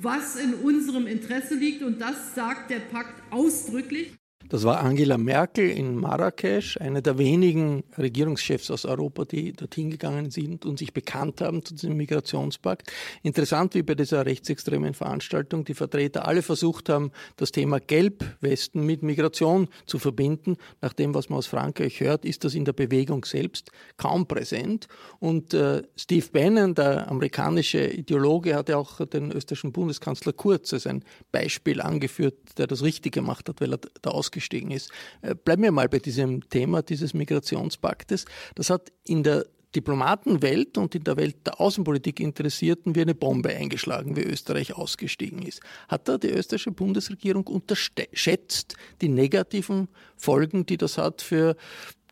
was 0.00 0.36
in 0.36 0.54
unserem 0.54 1.06
Interesse 1.06 1.54
liegt. 1.54 1.82
Und 1.82 2.00
das 2.00 2.34
sagt 2.34 2.70
der 2.70 2.80
Pakt 2.80 3.22
ausdrücklich. 3.30 4.12
Das 4.48 4.62
war 4.62 4.80
Angela 4.80 5.18
Merkel 5.18 5.68
in 5.68 5.96
Marrakesch, 5.96 6.76
eine 6.80 7.02
der 7.02 7.18
wenigen 7.18 7.82
Regierungschefs 7.98 8.70
aus 8.70 8.84
Europa, 8.84 9.24
die 9.24 9.52
dorthin 9.52 9.90
gegangen 9.90 10.30
sind 10.30 10.64
und 10.64 10.78
sich 10.78 10.92
bekannt 10.92 11.40
haben 11.40 11.64
zu 11.64 11.74
diesem 11.74 11.96
Migrationspakt. 11.96 12.92
Interessant, 13.24 13.74
wie 13.74 13.82
bei 13.82 13.96
dieser 13.96 14.24
rechtsextremen 14.24 14.94
Veranstaltung 14.94 15.64
die 15.64 15.74
Vertreter 15.74 16.28
alle 16.28 16.42
versucht 16.42 16.88
haben, 16.88 17.10
das 17.36 17.50
Thema 17.50 17.80
Gelbwesten 17.80 18.86
mit 18.86 19.02
Migration 19.02 19.68
zu 19.84 19.98
verbinden. 19.98 20.58
Nach 20.80 20.92
dem, 20.92 21.12
was 21.12 21.28
man 21.28 21.38
aus 21.38 21.46
Frankreich 21.46 21.98
hört, 21.98 22.24
ist 22.24 22.44
das 22.44 22.54
in 22.54 22.64
der 22.64 22.72
Bewegung 22.72 23.24
selbst 23.24 23.72
kaum 23.96 24.28
präsent. 24.28 24.86
Und 25.18 25.54
äh, 25.54 25.82
Steve 25.96 26.26
Bannon, 26.32 26.76
der 26.76 27.10
amerikanische 27.10 27.84
Ideologe, 27.84 28.54
hat 28.54 28.68
ja 28.68 28.76
auch 28.76 29.04
den 29.06 29.32
österreichischen 29.32 29.72
Bundeskanzler 29.72 30.32
Kurz 30.32 30.72
als 30.72 30.86
ein 30.86 31.02
Beispiel 31.32 31.80
angeführt, 31.80 32.36
der 32.58 32.68
das 32.68 32.84
richtig 32.84 33.12
gemacht 33.12 33.48
hat, 33.48 33.60
weil 33.60 33.72
er 33.72 33.80
da 34.02 34.10
ausgegangen 34.10 34.35
ausgestiegen 34.36 34.70
ist. 34.70 34.90
Äh, 35.22 35.34
bleiben 35.34 35.62
wir 35.62 35.72
mal 35.72 35.88
bei 35.88 35.98
diesem 35.98 36.48
Thema 36.48 36.82
dieses 36.82 37.14
Migrationspaktes. 37.14 38.26
Das 38.54 38.70
hat 38.70 38.92
in 39.04 39.22
der 39.22 39.46
Diplomatenwelt 39.74 40.78
und 40.78 40.94
in 40.94 41.04
der 41.04 41.16
Welt 41.16 41.36
der 41.46 41.60
Außenpolitik 41.60 42.20
Interessierten 42.20 42.94
wie 42.94 43.02
eine 43.02 43.14
Bombe 43.14 43.50
eingeschlagen, 43.50 44.16
wie 44.16 44.22
Österreich 44.22 44.74
ausgestiegen 44.74 45.42
ist. 45.42 45.60
Hat 45.88 46.08
da 46.08 46.16
die 46.16 46.30
österreichische 46.30 46.70
Bundesregierung 46.70 47.46
unterschätzt 47.46 48.76
die 49.02 49.08
negativen 49.08 49.88
Folgen, 50.16 50.64
die 50.64 50.78
das 50.78 50.96
hat 50.96 51.20
für 51.20 51.56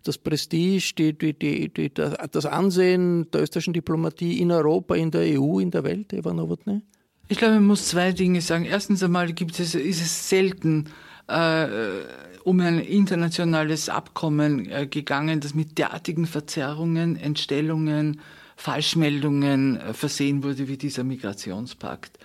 das 0.03 0.19
Prestige, 0.19 1.15
die, 1.15 1.33
die, 1.33 1.73
die, 1.73 1.95
das 1.95 2.45
Ansehen 2.45 3.31
der 3.31 3.43
österreichischen 3.43 3.73
Diplomatie 3.73 4.41
in 4.43 4.51
Europa, 4.51 4.95
in 4.97 5.11
der 5.11 5.23
EU, 5.41 5.59
in 5.61 5.71
der 5.71 5.85
Welt, 5.85 6.13
Eva 6.13 6.35
Nowotny? 6.35 6.83
Ich 7.29 7.39
glaube, 7.39 7.55
man 7.55 7.67
muss 7.67 7.89
zwei 7.89 8.13
Dinge 8.13 8.43
sagen. 8.43 8.67
Erstens 8.67 9.03
einmal 9.03 9.33
gibt 9.33 9.59
es, 9.59 9.75
ist 9.75 10.03
es 10.03 10.29
selten 10.29 10.91
um 11.27 12.61
ein 12.61 12.79
internationales 12.81 13.89
Abkommen 13.89 14.71
äh, 14.71 14.87
gegangen, 14.87 15.41
das 15.41 15.55
mit 15.55 15.79
derartigen 15.79 16.27
Verzerrungen, 16.27 17.17
Entstellungen, 17.17 18.21
Falschmeldungen 18.57 19.81
äh, 19.81 19.95
versehen 19.95 20.45
wurde 20.45 20.69
wie 20.69 20.77
dieser 20.77 21.05
Migrationspakt 21.05 22.19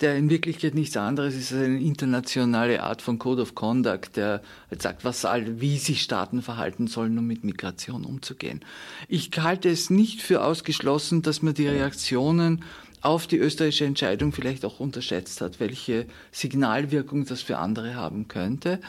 der 0.00 0.16
in 0.16 0.28
Wirklichkeit 0.28 0.74
nichts 0.74 0.96
anderes 0.96 1.34
ist 1.34 1.52
als 1.52 1.62
eine 1.62 1.80
internationale 1.80 2.82
Art 2.82 3.00
von 3.00 3.18
Code 3.18 3.42
of 3.42 3.54
Conduct, 3.54 4.16
der 4.16 4.42
halt 4.70 4.82
sagt, 4.82 5.04
was 5.04 5.24
all, 5.24 5.60
wie 5.60 5.78
sich 5.78 6.02
Staaten 6.02 6.42
verhalten 6.42 6.86
sollen, 6.86 7.16
um 7.18 7.26
mit 7.26 7.44
Migration 7.44 8.04
umzugehen. 8.04 8.60
Ich 9.08 9.30
halte 9.38 9.70
es 9.70 9.88
nicht 9.88 10.20
für 10.20 10.44
ausgeschlossen, 10.44 11.22
dass 11.22 11.40
man 11.40 11.54
die 11.54 11.68
Reaktionen 11.68 12.62
auf 13.06 13.26
die 13.26 13.38
österreichische 13.38 13.84
Entscheidung 13.84 14.32
vielleicht 14.32 14.64
auch 14.64 14.80
unterschätzt 14.80 15.40
hat, 15.40 15.60
welche 15.60 16.06
Signalwirkung 16.32 17.24
das 17.24 17.40
für 17.40 17.58
andere 17.58 17.94
haben 17.94 18.26
könnte. 18.26 18.80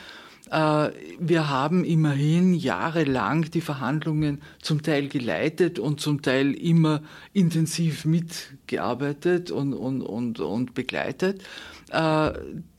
Äh, 0.50 0.90
wir 1.20 1.50
haben 1.50 1.84
immerhin 1.84 2.54
jahrelang 2.54 3.52
die 3.52 3.62
Verhandlungen 3.62 4.42
zum 4.62 4.82
Teil 4.82 5.08
geleitet 5.08 5.78
und 5.78 6.00
zum 6.00 6.22
Teil 6.22 6.54
immer 6.54 7.02
intensiv 7.34 8.06
mitgearbeitet 8.06 9.52
und, 9.52 9.74
und, 9.74 10.02
und, 10.02 10.40
und 10.40 10.74
begleitet. 10.74 11.44
Äh, 11.92 12.32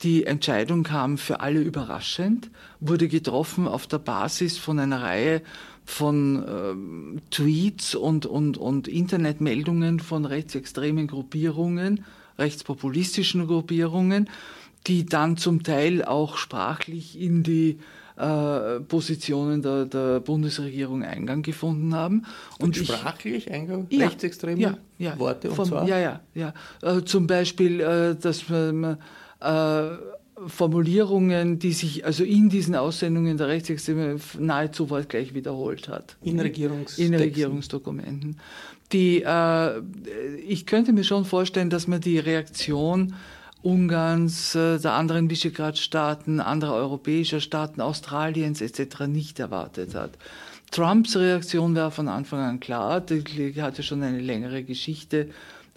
die 0.03 0.25
Entscheidung 0.25 0.83
kam 0.83 1.17
für 1.17 1.39
alle 1.39 1.61
überraschend, 1.61 2.51
wurde 2.79 3.07
getroffen 3.07 3.67
auf 3.67 3.87
der 3.87 3.99
Basis 3.99 4.57
von 4.57 4.77
einer 4.79 5.01
Reihe 5.01 5.41
von 5.89 6.45
ähm, 6.47 7.21
Tweets 7.31 7.95
und, 7.95 8.25
und, 8.25 8.57
und 8.57 8.87
Internetmeldungen 8.87 9.99
von 9.99 10.25
rechtsextremen 10.25 11.07
Gruppierungen, 11.07 12.05
rechtspopulistischen 12.37 13.47
Gruppierungen 13.47 14.29
die 14.87 15.05
dann 15.05 15.37
zum 15.37 15.63
Teil 15.63 16.03
auch 16.03 16.37
sprachlich 16.37 17.19
in 17.19 17.43
die 17.43 17.79
äh, 18.17 18.79
Positionen 18.81 19.61
der, 19.61 19.85
der, 19.85 20.19
Bundesregierung 20.19 21.03
Eingang 21.03 21.41
gefunden 21.41 21.95
haben. 21.95 22.25
Und, 22.59 22.77
und 22.77 22.87
sprachlich 22.87 23.47
ich, 23.47 23.51
Eingang? 23.51 23.87
Ja, 23.89 24.05
rechtsextreme 24.05 24.61
ja, 24.61 24.77
ja, 24.97 25.19
Worte 25.19 25.49
und 25.49 25.55
von, 25.55 25.65
zwar? 25.65 25.87
Ja, 25.87 25.99
ja, 25.99 26.19
ja. 26.33 26.53
Äh, 26.81 27.03
zum 27.03 27.27
Beispiel, 27.27 27.79
äh, 27.79 28.15
dass 28.15 28.49
man 28.49 28.97
äh, 29.41 29.97
Formulierungen, 30.47 31.59
die 31.59 31.73
sich 31.73 32.05
also 32.05 32.23
in 32.23 32.49
diesen 32.49 32.75
Aussendungen 32.75 33.37
der 33.37 33.47
Rechtsextreme 33.47 34.17
nahezu 34.39 34.87
gleich 34.87 35.33
wiederholt 35.33 35.89
hat. 35.89 36.17
In, 36.21 36.39
Regierungs 36.39 36.97
in 36.97 37.13
Regierungsdokumenten. 37.13 38.37
Die, 38.91 39.23
äh, 39.23 39.79
ich 40.47 40.65
könnte 40.65 40.93
mir 40.93 41.03
schon 41.03 41.25
vorstellen, 41.25 41.69
dass 41.69 41.87
man 41.87 42.01
die 42.01 42.19
Reaktion 42.19 43.15
Ungarns, 43.61 44.55
äh, 44.55 44.79
der 44.79 44.93
anderen 44.93 45.29
Visegrad-Staaten, 45.29 46.39
anderer 46.39 46.75
europäischer 46.75 47.41
Staaten, 47.41 47.81
Australiens 47.81 48.61
etc. 48.61 49.01
nicht 49.07 49.39
erwartet 49.39 49.95
hat. 49.95 50.11
Trumps 50.71 51.17
Reaktion 51.17 51.75
war 51.75 51.91
von 51.91 52.07
Anfang 52.07 52.39
an 52.39 52.59
klar, 52.59 53.01
die 53.01 53.61
hatte 53.61 53.83
schon 53.83 54.03
eine 54.03 54.19
längere 54.19 54.63
Geschichte 54.63 55.29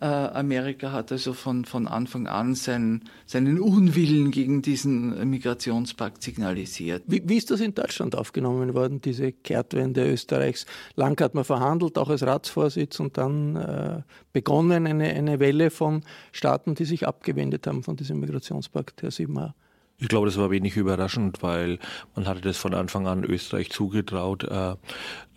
Amerika 0.04 0.90
hat 0.90 1.12
also 1.12 1.32
von, 1.32 1.64
von 1.64 1.86
Anfang 1.86 2.26
an 2.26 2.54
seinen, 2.54 3.04
seinen 3.24 3.60
Unwillen 3.60 4.30
gegen 4.32 4.60
diesen 4.60 5.30
Migrationspakt 5.30 6.22
signalisiert. 6.22 7.04
Wie, 7.06 7.22
wie 7.24 7.36
ist 7.36 7.50
das 7.50 7.60
in 7.60 7.74
Deutschland 7.74 8.16
aufgenommen 8.16 8.74
worden, 8.74 9.00
diese 9.00 9.30
Kehrtwende 9.30 10.10
Österreichs? 10.10 10.66
Lang 10.96 11.20
hat 11.20 11.34
man 11.34 11.44
verhandelt, 11.44 11.98
auch 11.98 12.08
als 12.08 12.24
Ratsvorsitz, 12.24 12.98
und 12.98 13.16
dann 13.16 13.56
äh, 13.56 14.02
begonnen 14.32 14.86
eine, 14.86 15.04
eine 15.04 15.38
Welle 15.38 15.70
von 15.70 16.02
Staaten, 16.32 16.74
die 16.74 16.84
sich 16.84 17.06
abgewendet 17.06 17.66
haben 17.66 17.82
von 17.84 17.96
diesem 17.96 18.18
Migrationspakt, 18.18 19.02
Herr 19.02 19.12
Siebenhaar. 19.12 19.54
Ich 20.02 20.08
glaube, 20.08 20.26
das 20.26 20.36
war 20.36 20.50
wenig 20.50 20.76
überraschend, 20.76 21.44
weil 21.44 21.78
man 22.16 22.26
hatte 22.26 22.40
das 22.40 22.56
von 22.56 22.74
Anfang 22.74 23.06
an 23.06 23.22
Österreich 23.22 23.70
zugetraut, 23.70 24.42
äh, 24.42 24.74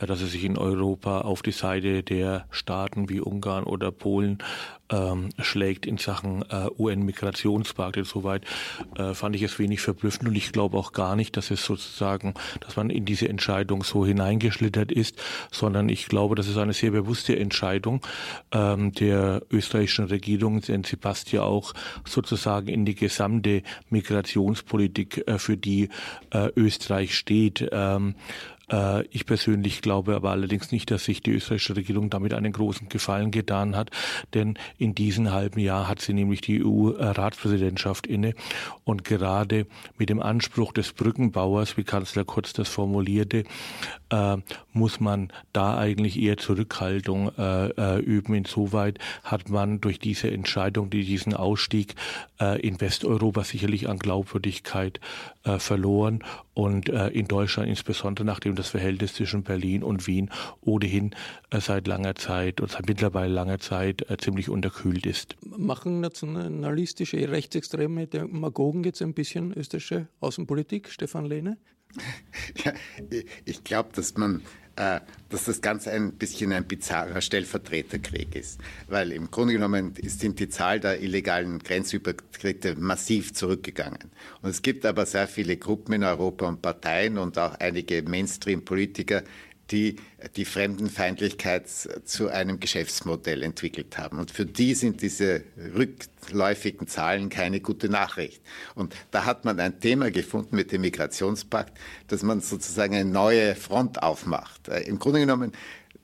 dass 0.03 0.21
es 0.21 0.31
sich 0.31 0.43
in 0.43 0.57
Europa 0.57 1.21
auf 1.21 1.43
die 1.43 1.51
Seite 1.51 2.01
der 2.01 2.47
Staaten 2.49 3.07
wie 3.07 3.21
Ungarn 3.21 3.65
oder 3.65 3.91
Polen 3.91 4.39
ähm, 4.89 5.29
schlägt 5.39 5.85
in 5.85 5.97
Sachen 5.97 6.43
äh, 6.49 6.67
UN-Migrationspakt. 6.77 7.97
Insoweit 7.97 8.45
äh, 8.97 9.13
fand 9.13 9.35
ich 9.35 9.41
es 9.41 9.57
wenig 9.59 9.81
verblüffend 9.81 10.29
und 10.29 10.35
ich 10.35 10.51
glaube 10.51 10.77
auch 10.77 10.91
gar 10.91 11.15
nicht, 11.15 11.37
dass 11.37 11.51
es 11.51 11.63
sozusagen, 11.63 12.33
dass 12.61 12.75
man 12.75 12.89
in 12.89 13.05
diese 13.05 13.27
Entscheidung 13.27 13.83
so 13.83 14.05
hineingeschlittert 14.05 14.91
ist, 14.91 15.21
sondern 15.51 15.89
ich 15.89 16.07
glaube, 16.07 16.35
das 16.35 16.47
ist 16.47 16.57
eine 16.57 16.73
sehr 16.73 16.91
bewusste 16.91 17.37
Entscheidung 17.37 18.01
ähm, 18.51 18.91
der 18.91 19.41
österreichischen 19.51 20.05
Regierung, 20.05 20.61
denn 20.61 20.83
sie 20.83 20.97
passt 20.97 21.31
ja 21.31 21.41
auch 21.41 21.73
sozusagen 22.05 22.67
in 22.67 22.85
die 22.85 22.95
gesamte 22.95 23.63
Migrationspolitik, 23.89 25.27
äh, 25.27 25.39
für 25.39 25.57
die 25.57 25.89
äh, 26.31 26.49
Österreich 26.55 27.15
steht. 27.15 27.67
Ähm, 27.71 28.15
äh, 28.15 28.54
ich 29.11 29.25
persönlich 29.25 29.81
glaube 29.81 30.15
aber 30.15 30.31
allerdings 30.31 30.71
nicht, 30.71 30.89
dass 30.89 31.05
sich 31.05 31.21
die 31.21 31.31
österreichische 31.31 31.75
Regierung 31.75 32.09
damit 32.09 32.33
einen 32.33 32.51
großen 32.51 32.89
Gefallen 32.89 33.31
getan 33.31 33.75
hat, 33.75 33.91
denn 34.33 34.57
in 34.77 34.95
diesem 34.95 35.31
halben 35.31 35.59
Jahr 35.59 35.87
hat 35.87 36.01
sie 36.01 36.13
nämlich 36.13 36.41
die 36.41 36.63
EU-Ratspräsidentschaft 36.63 38.07
inne 38.07 38.33
und 38.83 39.03
gerade 39.03 39.67
mit 39.97 40.09
dem 40.09 40.21
Anspruch 40.21 40.73
des 40.73 40.93
Brückenbauers, 40.93 41.77
wie 41.77 41.83
Kanzler 41.83 42.25
Kurz 42.25 42.53
das 42.53 42.69
formulierte, 42.69 43.43
äh, 44.09 44.37
muss 44.73 44.99
man 44.99 45.31
da 45.53 45.77
eigentlich 45.77 46.19
eher 46.19 46.37
Zurückhaltung 46.37 47.31
äh, 47.37 47.67
äh 47.69 47.99
üben. 47.99 48.33
Insoweit 48.35 48.99
hat 49.23 49.49
man 49.49 49.81
durch 49.81 49.99
diese 49.99 50.31
Entscheidung, 50.31 50.89
die 50.89 51.03
diesen 51.05 51.33
Ausstieg 51.33 51.95
äh, 52.39 52.59
in 52.61 52.79
Westeuropa 52.81 53.43
sicherlich 53.43 53.89
an 53.89 53.99
Glaubwürdigkeit 53.99 54.99
äh, 55.45 55.59
verloren 55.59 56.23
und 56.53 56.89
äh, 56.89 57.07
in 57.09 57.27
Deutschland 57.27 57.69
insbesondere 57.69 58.25
nachdem 58.25 58.55
das 58.55 58.69
Verhältnis 58.69 59.13
zwischen 59.13 59.43
Berlin 59.43 59.83
und 59.83 60.07
Wien 60.07 60.29
ohnehin 60.61 61.15
äh, 61.51 61.59
seit 61.61 61.87
langer 61.87 62.15
Zeit 62.15 62.61
und 62.61 62.71
seit 62.71 62.87
mittlerweile 62.87 63.33
langer 63.33 63.59
Zeit 63.59 64.09
äh, 64.09 64.17
ziemlich 64.17 64.49
unterkühlt 64.49 65.05
ist. 65.05 65.35
Machen 65.45 66.01
nationalistische, 66.01 67.29
rechtsextreme 67.29 68.07
Demagogen 68.07 68.83
jetzt 68.83 69.01
ein 69.01 69.13
bisschen 69.13 69.53
österreichische 69.53 70.07
Außenpolitik, 70.19 70.89
Stefan 70.89 71.25
Lehne? 71.25 71.57
Ja, 72.63 72.73
ich 73.45 73.63
glaube, 73.63 73.89
dass 73.93 74.15
man 74.17 74.41
dass 74.75 75.45
das 75.45 75.61
Ganze 75.61 75.91
ein 75.91 76.13
bisschen 76.13 76.51
ein 76.51 76.65
bizarrer 76.65 77.21
Stellvertreterkrieg 77.21 78.35
ist. 78.35 78.59
Weil 78.87 79.11
im 79.11 79.31
Grunde 79.31 79.53
genommen 79.53 79.93
sind 80.03 80.39
die 80.39 80.49
Zahl 80.49 80.79
der 80.79 81.01
illegalen 81.01 81.59
Grenzübertritte 81.59 82.75
massiv 82.75 83.33
zurückgegangen. 83.33 84.11
Und 84.41 84.49
es 84.49 84.61
gibt 84.61 84.85
aber 84.85 85.05
sehr 85.05 85.27
viele 85.27 85.57
Gruppen 85.57 85.93
in 85.93 86.03
Europa 86.03 86.47
und 86.47 86.61
Parteien 86.61 87.17
und 87.17 87.37
auch 87.37 87.55
einige 87.59 88.03
Mainstream-Politiker, 88.03 89.23
die 89.71 89.97
die 90.35 90.45
Fremdenfeindlichkeit 90.45 91.67
zu 91.67 92.29
einem 92.29 92.59
Geschäftsmodell 92.59 93.43
entwickelt 93.43 93.97
haben. 93.97 94.19
Und 94.19 94.31
für 94.31 94.45
die 94.45 94.73
sind 94.73 95.01
diese 95.01 95.43
rückläufigen 95.75 96.87
Zahlen 96.87 97.29
keine 97.29 97.59
gute 97.59 97.89
Nachricht. 97.89 98.41
Und 98.75 98.95
da 99.11 99.25
hat 99.25 99.45
man 99.45 99.59
ein 99.59 99.79
Thema 99.79 100.11
gefunden 100.11 100.55
mit 100.55 100.71
dem 100.71 100.81
Migrationspakt, 100.81 101.77
dass 102.07 102.23
man 102.23 102.41
sozusagen 102.41 102.95
eine 102.95 103.09
neue 103.09 103.55
Front 103.55 104.01
aufmacht. 104.01 104.67
Äh, 104.67 104.81
Im 104.81 104.99
Grunde 104.99 105.19
genommen, 105.19 105.51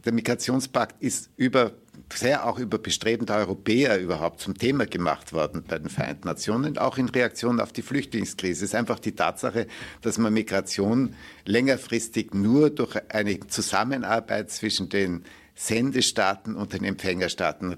der 0.06 0.14
Migrationspakt 0.14 1.02
ist 1.02 1.30
über 1.38 1.74
sehr 2.14 2.46
auch 2.46 2.60
über 2.60 2.78
Bestreben 2.78 3.26
der 3.26 3.38
Europäer 3.38 4.00
überhaupt 4.00 4.40
zum 4.40 4.58
Thema 4.58 4.86
gemacht 4.86 5.34
worden 5.34 5.64
bei 5.68 5.80
den 5.80 5.90
Vereinten 5.90 6.28
Nationen, 6.28 6.78
auch 6.78 6.98
in 6.98 7.10
Reaktion 7.10 7.60
auf 7.60 7.72
die 7.72 7.82
Flüchtlingskrise. 7.82 8.66
Es 8.66 8.72
ist 8.72 8.76
einfach 8.76 9.00
die 9.00 9.14
Tatsache, 9.14 9.68
dass 10.02 10.18
man 10.18 10.34
Migration 10.34 11.16
längerfristig 11.46 12.34
nur 12.34 12.70
durch 12.70 12.98
eine 13.10 13.40
Zusammenarbeit 13.48 14.52
zwischen 14.52 14.90
den 14.90 15.24
Sendestaaten 15.56 16.56
und 16.56 16.74
den 16.74 16.84
Empfängerstaaten 16.84 17.76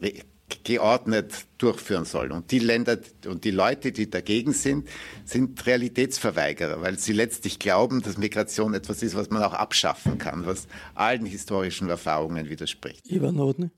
geordnet 0.63 1.45
durchführen 1.63 2.03
soll. 2.03 2.31
Und 2.31 2.51
die 2.51 2.59
Länder 2.59 2.97
und 3.25 3.45
die 3.45 3.51
Leute, 3.51 3.91
die 3.93 4.09
dagegen 4.09 4.51
sind, 4.51 4.87
sind 5.23 5.65
Realitätsverweigerer, 5.65 6.81
weil 6.81 6.99
sie 6.99 7.13
letztlich 7.13 7.57
glauben, 7.57 8.01
dass 8.01 8.17
Migration 8.17 8.73
etwas 8.73 9.01
ist, 9.01 9.15
was 9.15 9.29
man 9.29 9.41
auch 9.43 9.53
abschaffen 9.53 10.17
kann, 10.17 10.45
was 10.45 10.67
allen 10.93 11.25
historischen 11.25 11.89
Erfahrungen 11.89 12.49
widerspricht. 12.49 13.07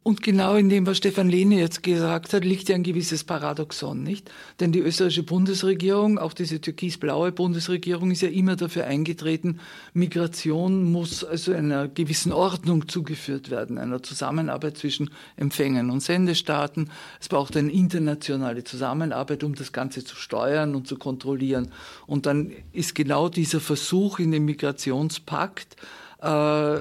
Und 0.04 0.24
genau 0.24 0.56
in 0.56 0.70
dem, 0.70 0.88
was 0.88 0.98
Stefan 0.98 1.30
Lehne 1.30 1.60
jetzt 1.60 1.84
gesagt 1.84 2.34
hat, 2.34 2.44
liegt 2.44 2.70
ja 2.70 2.76
ein 2.76 2.84
gewisses 2.84 3.24
Paradoxon, 3.24 4.02
nicht? 4.02 4.32
Denn 4.60 4.72
die 4.72 4.80
österreichische 4.80 5.24
Bundesregierung, 5.24 6.18
auch 6.18 6.34
diese 6.34 6.60
türkisblaue 6.60 7.32
Bundesregierung, 7.32 8.10
ist 8.10 8.22
ja 8.22 8.30
immer 8.30 8.56
dafür 8.56 8.86
eingetreten, 8.86 9.60
Migration 9.94 10.92
muss 10.92 11.24
also 11.24 11.54
einer 11.54 11.88
gewissen 11.88 12.32
Ordnung 12.32 12.88
zugeführt 12.88 13.52
werden, 13.52 13.78
einer 13.78 14.02
Zusammenarbeit 14.02 14.78
zwischen 14.78 15.12
Empfängern 15.36 15.92
und 15.92 16.02
Sendestaaten. 16.02 16.90
Es 17.20 17.30
braucht 17.30 17.56
ein 17.56 17.70
internationale 17.76 18.64
Zusammenarbeit, 18.64 19.44
um 19.44 19.54
das 19.56 19.72
Ganze 19.72 20.04
zu 20.04 20.16
steuern 20.16 20.76
und 20.76 20.88
zu 20.88 20.98
kontrollieren. 20.98 21.72
Und 22.08 22.26
dann 22.26 22.52
ist 22.72 22.96
genau 22.96 23.30
dieser 23.30 23.60
Versuch 23.60 24.20
in 24.20 24.32
dem 24.32 24.46
Migrationspakt, 24.46 25.76
äh, 26.22 26.80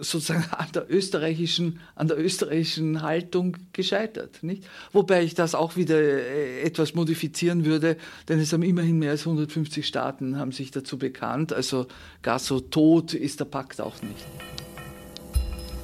sozusagen 0.00 0.44
an 0.52 0.68
der 0.74 0.90
österreichischen, 0.90 1.80
an 1.94 2.08
der 2.08 2.18
österreichischen 2.18 3.02
Haltung 3.02 3.56
gescheitert, 3.72 4.42
nicht? 4.42 4.64
Wobei 4.92 5.22
ich 5.22 5.34
das 5.34 5.54
auch 5.54 5.76
wieder 5.76 5.98
äh, 5.98 6.62
etwas 6.62 6.94
modifizieren 6.94 7.64
würde, 7.64 7.96
denn 8.28 8.38
es 8.38 8.52
haben 8.52 8.62
immerhin 8.62 8.98
mehr 8.98 9.10
als 9.10 9.26
150 9.26 9.86
Staaten 9.86 10.38
haben 10.38 10.52
sich 10.52 10.70
dazu 10.70 10.98
bekannt, 10.98 11.52
also 11.52 11.86
gar 12.22 12.38
so 12.38 12.60
tot 12.60 13.14
ist 13.14 13.40
der 13.40 13.44
Pakt 13.46 13.80
auch 13.80 14.00
nicht. 14.02 14.61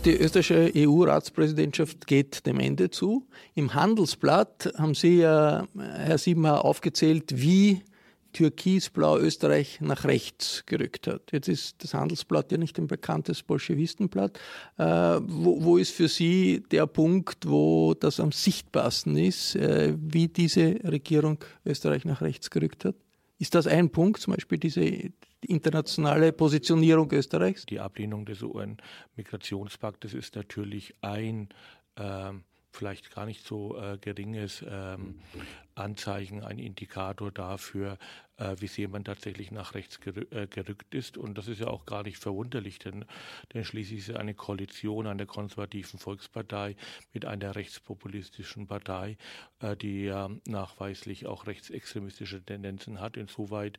Die 0.09 0.16
österreichische 0.16 0.73
EU-Ratspräsidentschaft 0.75 2.07
geht 2.07 2.47
dem 2.47 2.61
Ende 2.61 2.88
zu. 2.88 3.27
Im 3.55 3.75
Handelsblatt 3.75 4.73
haben 4.79 4.94
Sie, 4.94 5.18
ja, 5.18 5.68
Herr 5.77 6.16
Siebenhaar, 6.16 6.64
aufgezählt, 6.64 7.25
wie 7.37 7.83
türkisblau 8.33 9.18
Österreich 9.18 9.83
nach 9.83 10.05
rechts 10.05 10.64
gerückt 10.64 11.09
hat. 11.09 11.31
Jetzt 11.31 11.49
ist 11.49 11.85
das 11.85 11.92
Handelsblatt 11.92 12.51
ja 12.53 12.57
nicht 12.57 12.79
ein 12.79 12.87
bekanntes 12.87 13.42
Bolschewistenblatt. 13.42 14.40
Äh, 14.79 14.85
wo, 14.85 15.62
wo, 15.62 15.77
ist 15.77 15.90
für 15.90 16.09
Sie 16.09 16.62
der 16.71 16.87
Punkt, 16.87 17.47
wo 17.47 17.92
das 17.92 18.18
am 18.18 18.33
sichtbarsten 18.33 19.14
ist, 19.14 19.57
äh, 19.57 19.92
wie 20.01 20.29
diese 20.29 20.77
Regierung 20.85 21.37
Österreich 21.66 22.07
nach 22.07 22.23
rechts 22.23 22.49
gerückt 22.49 22.87
hat? 22.87 22.94
Ist 23.38 23.55
das 23.55 23.66
ein 23.66 23.90
Punkt, 23.90 24.23
zum 24.23 24.33
Beispiel 24.33 24.57
diese 24.57 25.11
internationale 25.42 26.33
Positionierung 26.33 27.12
Österreichs? 27.12 27.66
Die 27.66 27.81
Ablehnung 27.81 28.27
des 28.27 28.42
UN-Migrationspaktes 28.42 30.14
ist 30.14 30.37
natürlich 30.37 30.94
ein 31.01 31.48
äh, 31.96 32.33
vielleicht 32.79 33.14
gar 33.14 33.27
nicht 33.27 33.45
so 33.45 33.77
äh, 33.77 33.99
geringes 33.99 34.64
ähm, 34.69 35.21
Anzeichen, 35.75 36.45
ein 36.45 36.59
Indikator 36.59 37.33
dafür, 37.33 37.99
äh, 38.37 38.57
wie 38.59 38.69
sehr 38.69 38.88
man 38.88 39.05
tatsächlich 39.05 39.51
nach 39.51 39.75
rechts 39.75 40.01
gerü 40.01 40.27
äh, 40.31 40.47
gerückt 40.47 40.95
ist. 40.95 41.19
Und 41.19 41.37
das 41.37 41.49
ist 41.49 41.61
ja 41.61 41.67
auch 41.67 41.87
gar 41.87 42.05
nicht 42.05 42.19
verwunderlich, 42.19 42.79
denn, 42.79 43.05
denn 43.53 43.64
schließlich 43.64 43.99
ist 44.01 44.09
es 44.11 44.17
eine 44.17 44.35
Koalition 44.35 45.07
einer 45.07 45.27
konservativen 45.27 45.99
Volkspartei 45.99 46.77
mit 47.12 47.25
einer 47.25 47.57
rechtspopulistischen 47.57 48.67
Partei, 48.67 49.17
äh, 49.61 49.77
die 49.77 50.05
ja 50.05 50.31
nachweislich 50.47 51.27
auch 51.27 51.47
rechtsextremistische 51.47 52.43
Tendenzen 52.45 53.01
hat. 53.01 53.17
Insoweit 53.17 53.79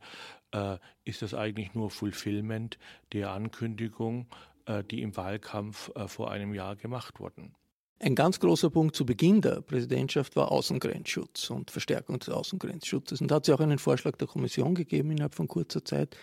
äh, 0.51 0.77
ist 1.05 1.21
das 1.21 1.33
eigentlich 1.33 1.73
nur 1.73 1.89
Fulfillment 1.89 2.77
der 3.13 3.31
Ankündigung, 3.31 4.27
äh, 4.65 4.83
die 4.83 5.01
im 5.01 5.15
Wahlkampf 5.15 5.91
äh, 5.95 6.07
vor 6.07 6.31
einem 6.31 6.53
Jahr 6.53 6.75
gemacht 6.75 7.19
wurden. 7.19 7.55
Ein 8.01 8.15
ganz 8.15 8.39
großer 8.39 8.69
Punkt 8.69 8.95
zu 8.95 9.05
Beginn 9.05 9.41
der 9.41 9.59
Präsidentschaft 9.59 10.37
war 10.37 10.53
Außengrenzschutz 10.53 11.49
und 11.49 11.69
Verstärkung 11.69 12.17
des 12.17 12.29
Außengrenzschutzes. 12.29 13.19
Und 13.19 13.29
da 13.29 13.35
hat 13.35 13.47
es 13.47 13.53
auch 13.53 13.59
einen 13.59 13.77
Vorschlag 13.77 14.15
der 14.15 14.27
Kommission 14.27 14.73
gegeben, 14.73 15.11
innerhalb 15.11 15.35
von 15.35 15.49
kurzer 15.49 15.83
Zeit 15.83 16.15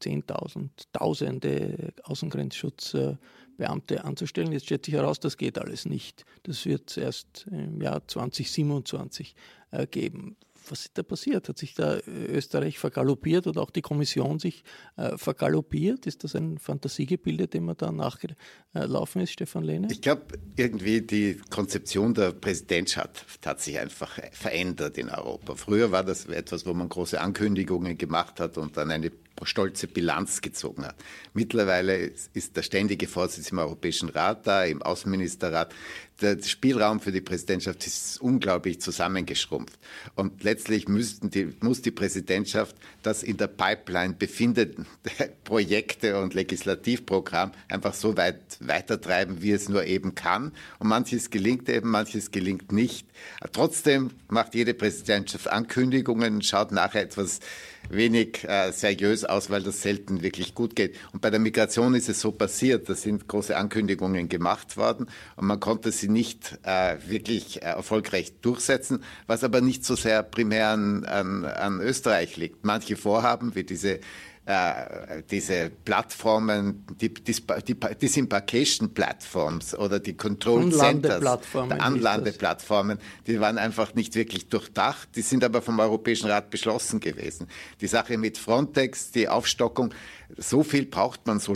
10.000, 0.00 0.68
Tausende 0.92 1.92
Außengrenzschutzbeamte 2.04 4.04
anzustellen. 4.04 4.52
Jetzt 4.52 4.66
stellt 4.66 4.84
sich 4.84 4.94
heraus, 4.94 5.18
das 5.18 5.36
geht 5.36 5.58
alles 5.58 5.86
nicht. 5.86 6.24
Das 6.44 6.66
wird 6.66 6.96
erst 6.96 7.48
im 7.50 7.82
Jahr 7.82 8.06
2027 8.06 9.34
äh, 9.72 9.88
geben 9.88 10.36
was 10.70 10.80
ist 10.80 10.98
da 10.98 11.02
passiert? 11.02 11.48
Hat 11.48 11.58
sich 11.58 11.74
da 11.74 11.98
Österreich 12.06 12.78
vergaloppiert 12.78 13.46
oder 13.46 13.62
auch 13.62 13.70
die 13.70 13.82
Kommission 13.82 14.38
sich 14.38 14.64
äh, 14.96 15.16
vergaloppiert? 15.16 16.06
Ist 16.06 16.24
das 16.24 16.34
ein 16.34 16.58
Fantasiegebilde, 16.58 17.48
dem 17.48 17.66
man 17.66 17.76
da 17.76 17.92
nachgelaufen 17.92 19.22
ist, 19.22 19.32
Stefan 19.32 19.64
Lehne? 19.64 19.88
Ich 19.90 20.00
glaube, 20.00 20.22
irgendwie 20.56 21.02
die 21.02 21.40
Konzeption 21.50 22.14
der 22.14 22.32
Präsidentschaft 22.32 23.46
hat 23.46 23.60
sich 23.60 23.78
einfach 23.78 24.18
verändert 24.32 24.98
in 24.98 25.08
Europa. 25.08 25.54
Früher 25.54 25.92
war 25.92 26.04
das 26.04 26.26
etwas, 26.26 26.66
wo 26.66 26.74
man 26.74 26.88
große 26.88 27.20
Ankündigungen 27.20 27.96
gemacht 27.98 28.40
hat 28.40 28.58
und 28.58 28.76
dann 28.76 28.90
eine 28.90 29.10
stolze 29.42 29.88
Bilanz 29.88 30.40
gezogen 30.40 30.84
hat. 30.86 30.96
Mittlerweile 31.32 32.12
ist 32.32 32.56
der 32.56 32.62
ständige 32.62 33.06
Vorsitz 33.06 33.50
im 33.50 33.58
Europäischen 33.58 34.08
Rat 34.08 34.46
da, 34.46 34.64
im 34.64 34.80
Außenministerrat. 34.82 35.74
Der 36.20 36.40
Spielraum 36.40 37.00
für 37.00 37.10
die 37.10 37.20
Präsidentschaft 37.20 37.84
ist 37.86 38.20
unglaublich 38.20 38.80
zusammengeschrumpft. 38.80 39.76
Und 40.14 40.44
letztlich 40.44 40.86
die, 40.86 41.52
muss 41.60 41.82
die 41.82 41.90
Präsidentschaft 41.90 42.76
das 43.02 43.24
in 43.24 43.36
der 43.36 43.48
Pipeline 43.48 44.14
befindende 44.14 44.86
Projekte 45.44 46.20
und 46.20 46.34
Legislativprogramm 46.34 47.50
einfach 47.68 47.94
so 47.94 48.16
weit 48.16 48.40
weitertreiben, 48.60 49.42
wie 49.42 49.50
es 49.50 49.68
nur 49.68 49.84
eben 49.84 50.14
kann. 50.14 50.52
Und 50.78 50.86
manches 50.86 51.30
gelingt 51.30 51.68
eben, 51.68 51.90
manches 51.90 52.30
gelingt 52.30 52.70
nicht. 52.70 53.08
Trotzdem 53.52 54.12
macht 54.28 54.54
jede 54.54 54.74
Präsidentschaft 54.74 55.48
Ankündigungen 55.48 56.42
schaut 56.42 56.70
nachher 56.70 57.02
etwas 57.02 57.40
wenig 57.88 58.44
äh, 58.44 58.72
seriös 58.72 59.24
aus, 59.24 59.50
weil 59.50 59.62
das 59.62 59.82
selten 59.82 60.22
wirklich 60.22 60.54
gut 60.54 60.76
geht. 60.76 60.96
Und 61.12 61.20
bei 61.20 61.30
der 61.30 61.40
Migration 61.40 61.94
ist 61.94 62.08
es 62.08 62.20
so 62.20 62.32
passiert, 62.32 62.88
da 62.88 62.94
sind 62.94 63.28
große 63.28 63.56
Ankündigungen 63.56 64.28
gemacht 64.28 64.76
worden 64.76 65.06
und 65.36 65.46
man 65.46 65.60
konnte 65.60 65.92
sie 65.92 66.08
nicht 66.08 66.58
äh, 66.62 66.96
wirklich 67.06 67.62
äh, 67.62 67.66
erfolgreich 67.66 68.34
durchsetzen, 68.40 69.02
was 69.26 69.44
aber 69.44 69.60
nicht 69.60 69.84
so 69.84 69.96
sehr 69.96 70.22
primär 70.22 70.68
an, 70.68 71.04
an, 71.04 71.44
an 71.44 71.80
Österreich 71.80 72.36
liegt. 72.36 72.64
Manche 72.64 72.96
Vorhaben, 72.96 73.54
wie 73.54 73.64
diese 73.64 74.00
äh, 74.46 75.22
diese 75.30 75.70
Plattformen, 75.70 76.84
die, 77.00 77.14
die, 77.14 77.34
die 77.66 77.74
Disembarkation 77.74 78.92
Platforms 78.92 79.74
oder 79.74 80.00
die 80.00 80.14
Control 80.16 80.70
Centers, 80.70 81.24
Anlandeplattformen, 81.54 82.98
die 83.26 83.40
waren 83.40 83.56
einfach 83.56 83.94
nicht 83.94 84.14
wirklich 84.14 84.48
durchdacht. 84.48 85.08
Die 85.16 85.22
sind 85.22 85.44
aber 85.44 85.62
vom 85.62 85.78
Europäischen 85.78 86.28
Rat 86.28 86.50
beschlossen 86.50 87.00
gewesen. 87.00 87.48
Die 87.80 87.86
Sache 87.86 88.18
mit 88.18 88.36
Frontex, 88.36 89.12
die 89.12 89.28
Aufstockung, 89.28 89.94
so 90.36 90.62
viel 90.62 90.86
braucht 90.86 91.26
man 91.26 91.38
so, 91.38 91.54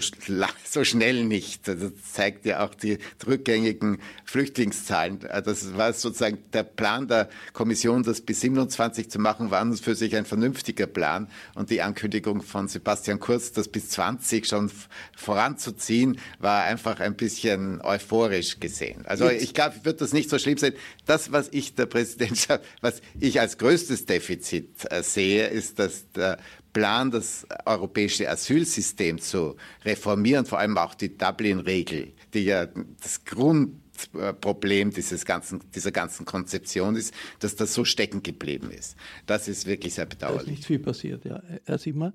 so 0.65 0.85
schnell 0.85 1.25
nicht. 1.25 1.67
Das 1.69 1.79
zeigt 2.13 2.47
ja 2.47 2.65
auch 2.65 2.75
die 2.75 2.99
rückgängigen 3.27 3.99
Flüchtlingszahlen. 4.25 5.21
Das 5.21 5.77
war 5.77 5.93
sozusagen 5.93 6.39
der 6.53 6.63
Plan 6.63 7.09
der 7.09 7.29
Kommission, 7.53 8.03
das 8.03 8.21
bis 8.21 8.41
27 8.41 9.11
zu 9.11 9.19
machen, 9.19 9.51
war 9.51 9.69
für 9.77 9.95
sich 9.95 10.17
ein 10.17 10.25
vernünftiger 10.25 10.87
Plan. 10.87 11.29
Und 11.55 11.71
die 11.71 11.83
Ankündigung 11.83 12.43
von 12.43 12.69
Sebastian 12.69 13.21
Kurz, 13.21 13.53
das 13.53 13.69
bis 13.69 13.91
20 13.91 14.47
schon 14.47 14.71
voranzuziehen, 15.17 16.19
war 16.39 16.65
einfach 16.65 17.01
ein 17.01 17.17
bisschen 17.17 17.81
euphorisch 17.83 18.61
gesehen. 18.61 19.05
Also 19.07 19.29
ich 19.29 19.55
glaube, 19.55 19.85
wird 19.85 20.01
das 20.01 20.13
nicht 20.13 20.31
so 20.31 20.39
schlimm 20.39 20.59
sein. 20.59 20.73
Das, 21.07 21.33
was 21.33 21.49
ich 21.51 21.75
der 21.75 21.87
Präsidentschaft, 21.87 22.65
was 22.81 23.01
ich 23.19 23.41
als 23.41 23.59
größtes 23.59 24.07
Defizit 24.07 24.91
äh, 24.91 25.03
sehe, 25.03 25.49
ist, 25.49 25.79
dass 25.79 26.11
der 26.13 26.39
Plan, 26.79 27.11
das 27.11 27.45
europäische 27.65 28.31
Asylsystem 28.31 29.19
zu 29.19 29.57
reformieren, 29.85 30.47
vor 30.47 30.61
allem 30.61 30.79
auch 30.79 30.95
die 30.95 31.19
Dublin-Regel, 31.19 32.13
die 32.33 32.45
ja 32.45 32.67
das 33.03 33.25
Grundproblem 33.25 34.93
dieses 34.93 35.25
ganzen, 35.25 35.61
dieser 35.75 35.91
ganzen 35.91 36.25
Konzeption 36.25 36.95
ist, 36.95 37.13
dass 37.41 37.57
das 37.57 37.75
so 37.75 37.85
stecken 37.85 38.23
geblieben 38.23 38.71
ist. 38.71 38.97
Das 39.27 39.49
ist 39.49 39.67
wirklich 39.67 39.95
sehr 39.95 40.07
bedauerlich. 40.07 40.45
Da 40.45 40.45
ist 40.45 40.57
nicht 40.57 40.67
viel 40.67 40.79
passiert, 40.79 41.25
ja. 41.25 41.43
Herr 41.65 41.79
Simmer? 41.79 42.13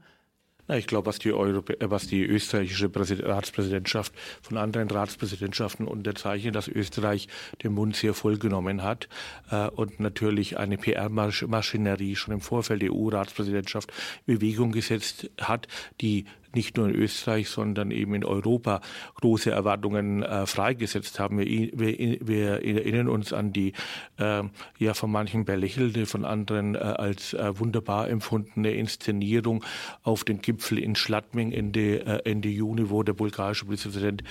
Na, 0.68 0.78
ich 0.78 0.88
glaube, 0.88 1.08
was 1.08 1.20
äh, 1.26 1.90
was 1.90 2.08
die 2.08 2.24
österreichische 2.24 2.90
Ratspräsidentschaft 2.94 4.14
von 4.42 4.58
anderen 4.58 4.90
Ratspräsidentschaften 4.90 5.88
unterzeichnet, 5.88 6.56
dass 6.56 6.68
Österreich 6.68 7.28
den 7.64 7.74
Mund 7.74 7.96
sehr 7.96 8.14
voll 8.14 8.38
genommen 8.38 8.82
hat 8.82 9.10
äh, 9.52 9.68
und 9.68 10.00
natürlich 10.00 10.58
eine 10.58 10.78
PR-Maschinerie 10.78 12.16
schon 12.16 12.36
im 12.36 12.42
Vorfeld 12.42 12.82
der 12.82 12.94
EU-Ratspräsidentschaft 12.94 13.92
Bewegung 14.26 14.72
gesetzt 14.72 15.30
hat, 15.40 15.68
die 16.00 16.26
nicht 16.56 16.78
nur 16.78 16.90
in 16.90 16.96
Österreich, 16.96 17.50
sondern 17.50 17.92
eben 17.92 18.14
in 18.16 18.24
Europa 18.24 18.82
große 19.16 19.52
Erwartungen 19.52 20.24
äh, 20.24 20.46
freigesetzt 20.46 21.20
haben. 21.20 21.40
Wir, 21.40 21.70
wir, 21.74 22.18
wir, 22.22 22.50
erinnern 22.64 23.08
uns 23.08 23.34
an 23.34 23.54
die 23.54 23.74
äh, 24.18 24.44
ja 24.78 24.94
von 24.94 25.12
manchen 25.12 25.46
belächelte, 25.46 26.06
von 26.06 26.26
anderen 26.26 26.76
äh, 26.76 26.80
als 26.80 27.34
äh, 27.34 27.58
wunderbar 27.60 28.10
empfundene 28.10 28.72
Inszenierung 28.72 29.64
auf 30.04 30.24
dem 30.24 30.42
Gipfel 30.42 30.80
in 30.80 30.96
Schladming 30.96 31.52
Ende, 31.52 32.06
äh, 32.06 32.30
Ende 32.30 32.50
Juni, 32.50 32.90
wo 32.90 33.04
der 33.04 33.14
bulgarische 33.14 33.66
Präsident 33.66 34.24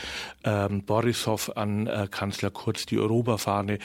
ähm, 0.45 0.83
Borisov 0.85 1.57
an 1.57 1.87
äh, 1.87 2.09
Kanzler 2.11 2.51
Kurz 2.51 2.87
die 2.87 2.99
Europafahne 2.99 3.79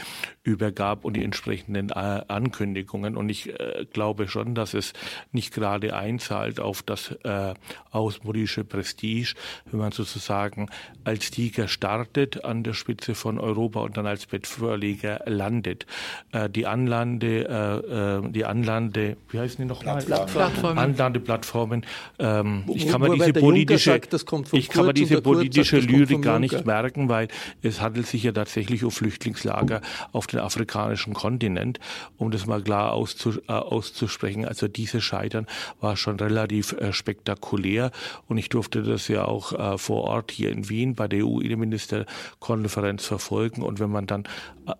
übergab 0.43 1.05
und 1.05 1.15
die 1.15 1.23
entsprechenden 1.23 1.91
Ankündigungen. 1.91 3.17
Und 3.17 3.29
ich 3.29 3.53
glaube 3.91 4.27
schon, 4.27 4.55
dass 4.55 4.73
es 4.73 4.93
nicht 5.31 5.53
gerade 5.53 5.95
einzahlt 5.95 6.59
auf 6.59 6.83
das 6.83 7.11
äh, 7.23 7.53
aus 7.91 8.19
politische 8.27 8.63
Prestige, 8.63 9.33
wenn 9.71 9.79
man 9.79 9.91
sozusagen 9.91 10.67
als 11.03 11.31
Tiger 11.31 11.67
startet 11.67 12.43
an 12.43 12.63
der 12.63 12.73
Spitze 12.73 13.15
von 13.15 13.39
Europa 13.39 13.79
und 13.79 13.95
dann 13.95 14.05
als 14.05 14.25
Bettvorleger 14.25 15.21
landet. 15.25 15.85
Äh, 16.33 16.49
die 16.49 16.67
Anlande, 16.67 17.47
äh, 17.47 18.25
äh 18.25 18.31
die 18.31 18.45
Anlande, 18.45 19.15
wie 19.29 19.39
heißen 19.39 19.57
die 19.63 19.65
nochmal? 19.65 20.03
Plattformen. 20.03 20.77
Anlandeplattformen. 20.77 21.85
Ähm, 22.19 22.63
ich 22.73 22.87
kann 22.87 23.01
mir 23.01 23.13
diese 23.15 23.33
politische, 23.33 23.91
sagt, 23.91 24.13
ich 24.51 24.69
kann 24.69 24.85
mir 24.85 24.93
diese 24.93 25.21
politische 25.21 25.81
sagt, 25.81 25.91
Lyrik 25.91 26.21
gar 26.21 26.39
nicht 26.39 26.65
merken, 26.65 27.09
weil 27.09 27.29
es 27.61 27.81
handelt 27.81 28.07
sich 28.07 28.23
ja 28.23 28.31
tatsächlich 28.33 28.83
um 28.83 28.91
Flüchtlingslager 28.91 29.81
auf 30.11 30.27
dem 30.27 30.41
afrikanischen 30.41 31.13
Kontinent, 31.13 31.79
um 32.17 32.31
das 32.31 32.45
mal 32.45 32.61
klar 32.61 32.91
äh, 32.91 33.51
auszusprechen. 33.51 34.45
Also 34.45 34.67
dieses 34.67 35.03
Scheitern 35.03 35.47
war 35.79 35.95
schon 35.95 36.19
relativ 36.19 36.73
äh, 36.73 36.91
spektakulär 36.91 37.91
Und 38.27 38.37
ich 38.37 38.49
durfte 38.49 38.83
das 38.83 39.07
ja 39.07 39.25
auch 39.25 39.53
äh, 39.53 39.77
vor 39.77 40.03
Ort 40.03 40.31
hier 40.31 40.51
in 40.51 40.69
Wien 40.69 40.95
bei 40.95 41.07
der 41.07 41.25
EU-Innenministerkonferenz 41.25 43.05
verfolgen. 43.05 43.61
Und 43.61 43.79
wenn 43.79 43.91
man 43.91 44.07
dann 44.07 44.23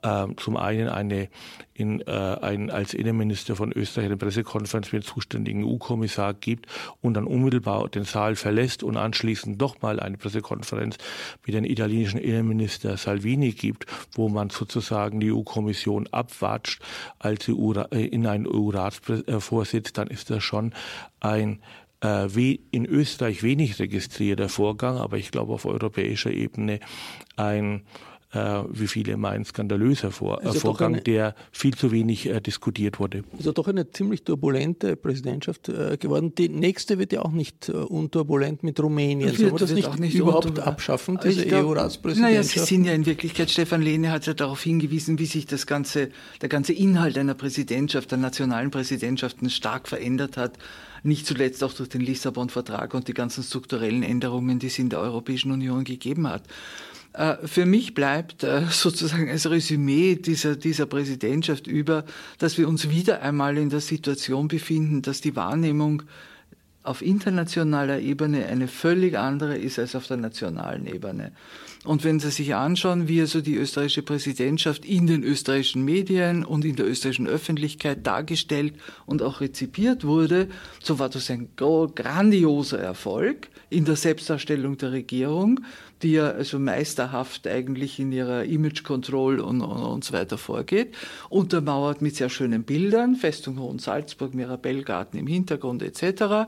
äh, 0.03 0.25
äh 0.25 0.35
zum 0.37 0.57
einen 0.57 0.89
eine 0.89 1.29
in, 1.77 2.01
äh, 2.01 2.11
ein, 2.11 2.71
als 2.71 2.93
Innenminister 2.95 3.55
von 3.55 3.71
Österreich 3.71 4.07
eine 4.07 4.17
Pressekonferenz 4.17 4.91
mit 4.91 5.03
dem 5.03 5.05
zuständigen 5.05 5.63
EU-Kommissar 5.63 6.33
gibt 6.33 6.65
und 7.01 7.13
dann 7.13 7.25
unmittelbar 7.25 7.87
den 7.87 8.03
Saal 8.03 8.35
verlässt 8.35 8.81
und 8.81 8.97
anschließend 8.97 9.61
doch 9.61 9.81
mal 9.81 9.99
eine 9.99 10.17
Pressekonferenz 10.17 10.97
mit 11.45 11.55
dem 11.55 11.65
italienischen 11.65 12.19
Innenminister 12.19 12.97
Salvini 12.97 13.51
gibt, 13.51 13.85
wo 14.13 14.27
man 14.27 14.49
sozusagen 14.49 15.19
die 15.19 15.31
EU-Kommission 15.31 16.07
abwatscht 16.07 16.81
als 17.19 17.47
EU, 17.47 17.73
äh, 17.73 18.07
in 18.07 18.25
einen 18.25 18.47
EU-Ratsvorsitz, 18.47 19.93
dann 19.93 20.07
ist 20.07 20.31
das 20.31 20.43
schon 20.43 20.73
ein 21.19 21.53
äh, 21.53 21.86
in 22.71 22.85
Österreich 22.85 23.41
wenig 23.41 23.79
registrierter 23.79 24.49
Vorgang, 24.49 24.97
aber 24.97 25.17
ich 25.17 25.31
glaube 25.31 25.53
auf 25.53 25.65
europäischer 25.65 26.31
Ebene 26.31 26.79
ein 27.35 27.81
äh, 28.33 28.63
wie 28.69 28.87
viele 28.87 29.15
meinen, 29.17 29.45
skandalöser 29.45 30.11
Vor 30.11 30.43
also 30.43 30.59
Vorgang, 30.59 30.95
eine, 30.95 31.01
der 31.01 31.35
viel 31.51 31.73
zu 31.75 31.91
wenig 31.91 32.27
äh, 32.27 32.41
diskutiert 32.41 32.99
wurde. 32.99 33.23
Also 33.37 33.51
doch 33.51 33.67
eine 33.67 33.89
ziemlich 33.89 34.23
turbulente 34.23 34.95
Präsidentschaft 34.95 35.69
äh, 35.69 35.97
geworden. 35.97 36.35
Die 36.35 36.49
nächste 36.49 36.99
wird 36.99 37.13
ja 37.13 37.21
auch 37.21 37.31
nicht 37.31 37.69
äh, 37.69 37.73
unturbulent 37.73 38.63
mit 38.63 38.79
Rumänien. 38.81 39.33
Sollen 39.33 39.51
wir 39.51 39.59
das 39.59 39.71
nicht, 39.71 39.99
nicht 39.99 40.15
überhaupt 40.15 40.59
abschaffen, 40.59 41.19
diese 41.23 41.45
EU-Ratspräsidentschaft? 41.45 42.33
Naja, 42.33 42.43
Sie 42.43 42.59
sind 42.59 42.85
ja 42.85 42.93
in 42.93 43.05
Wirklichkeit, 43.05 43.49
Stefan 43.49 43.81
Lehne 43.81 44.11
hat 44.11 44.25
ja 44.25 44.33
darauf 44.33 44.61
hingewiesen, 44.61 45.19
wie 45.19 45.25
sich 45.25 45.45
das 45.45 45.65
ganze, 45.65 46.09
der 46.41 46.49
ganze 46.49 46.73
Inhalt 46.73 47.17
einer 47.17 47.33
Präsidentschaft, 47.33 48.11
der 48.11 48.17
nationalen 48.17 48.71
Präsidentschaften 48.71 49.49
stark 49.49 49.87
verändert 49.87 50.37
hat 50.37 50.57
nicht 51.03 51.25
zuletzt 51.25 51.63
auch 51.63 51.73
durch 51.73 51.89
den 51.89 52.01
Lissabon-Vertrag 52.01 52.93
und 52.93 53.07
die 53.07 53.13
ganzen 53.13 53.43
strukturellen 53.43 54.03
Änderungen, 54.03 54.59
die 54.59 54.67
es 54.67 54.79
in 54.79 54.89
der 54.89 54.99
Europäischen 54.99 55.51
Union 55.51 55.83
gegeben 55.83 56.27
hat. 56.27 56.43
Äh, 57.13 57.35
für 57.45 57.65
mich 57.65 57.93
bleibt 57.93 58.43
äh, 58.43 58.63
sozusagen 58.69 59.29
als 59.29 59.49
Resümee 59.49 60.15
dieser, 60.15 60.55
dieser 60.55 60.85
Präsidentschaft 60.85 61.67
über, 61.67 62.05
dass 62.37 62.57
wir 62.57 62.67
uns 62.67 62.89
wieder 62.89 63.21
einmal 63.21 63.57
in 63.57 63.69
der 63.69 63.81
Situation 63.81 64.47
befinden, 64.47 65.01
dass 65.01 65.21
die 65.21 65.35
Wahrnehmung 65.35 66.03
auf 66.87 67.01
internationaler 67.01 67.99
Ebene 67.99 68.45
eine 68.45 68.67
völlig 68.69 69.17
andere 69.17 69.57
ist 69.57 69.77
als 69.77 69.93
auf 69.95 70.07
der 70.07 70.17
nationalen 70.17 70.87
Ebene. 70.87 71.33
Und 71.83 72.03
wenn 72.03 72.19
Sie 72.19 72.31
sich 72.31 72.55
anschauen, 72.55 73.07
wie 73.07 73.19
also 73.19 73.41
die 73.41 73.55
österreichische 73.55 74.03
Präsidentschaft 74.03 74.85
in 74.85 75.05
den 75.05 75.23
österreichischen 75.23 75.83
Medien 75.83 76.45
und 76.45 76.65
in 76.65 76.75
der 76.75 76.87
österreichischen 76.87 77.27
Öffentlichkeit 77.27 78.07
dargestellt 78.07 78.73
und 79.05 79.21
auch 79.21 79.41
rezipiert 79.41 80.05
wurde, 80.05 80.47
so 80.81 80.97
war 80.97 81.09
das 81.09 81.29
ein 81.29 81.49
grandioser 81.55 82.79
Erfolg 82.79 83.49
in 83.69 83.85
der 83.85 83.97
Selbstdarstellung 83.97 84.77
der 84.77 84.93
Regierung 84.93 85.59
die 86.01 86.13
ja 86.13 86.29
also 86.29 86.59
meisterhaft 86.59 87.47
eigentlich 87.47 87.99
in 87.99 88.11
ihrer 88.11 88.43
Image 88.43 88.83
Control 88.83 89.39
und, 89.39 89.61
und, 89.61 89.83
und 89.83 90.03
so 90.03 90.13
weiter 90.13 90.37
vorgeht, 90.37 90.95
untermauert 91.29 92.01
mit 92.01 92.15
sehr 92.15 92.29
schönen 92.29 92.63
Bildern, 92.63 93.15
Festung 93.15 93.59
Hohen 93.59 93.79
Salzburg, 93.79 94.33
Mirabellgarten 94.33 95.19
im 95.19 95.27
Hintergrund 95.27 95.81
etc., 95.81 96.47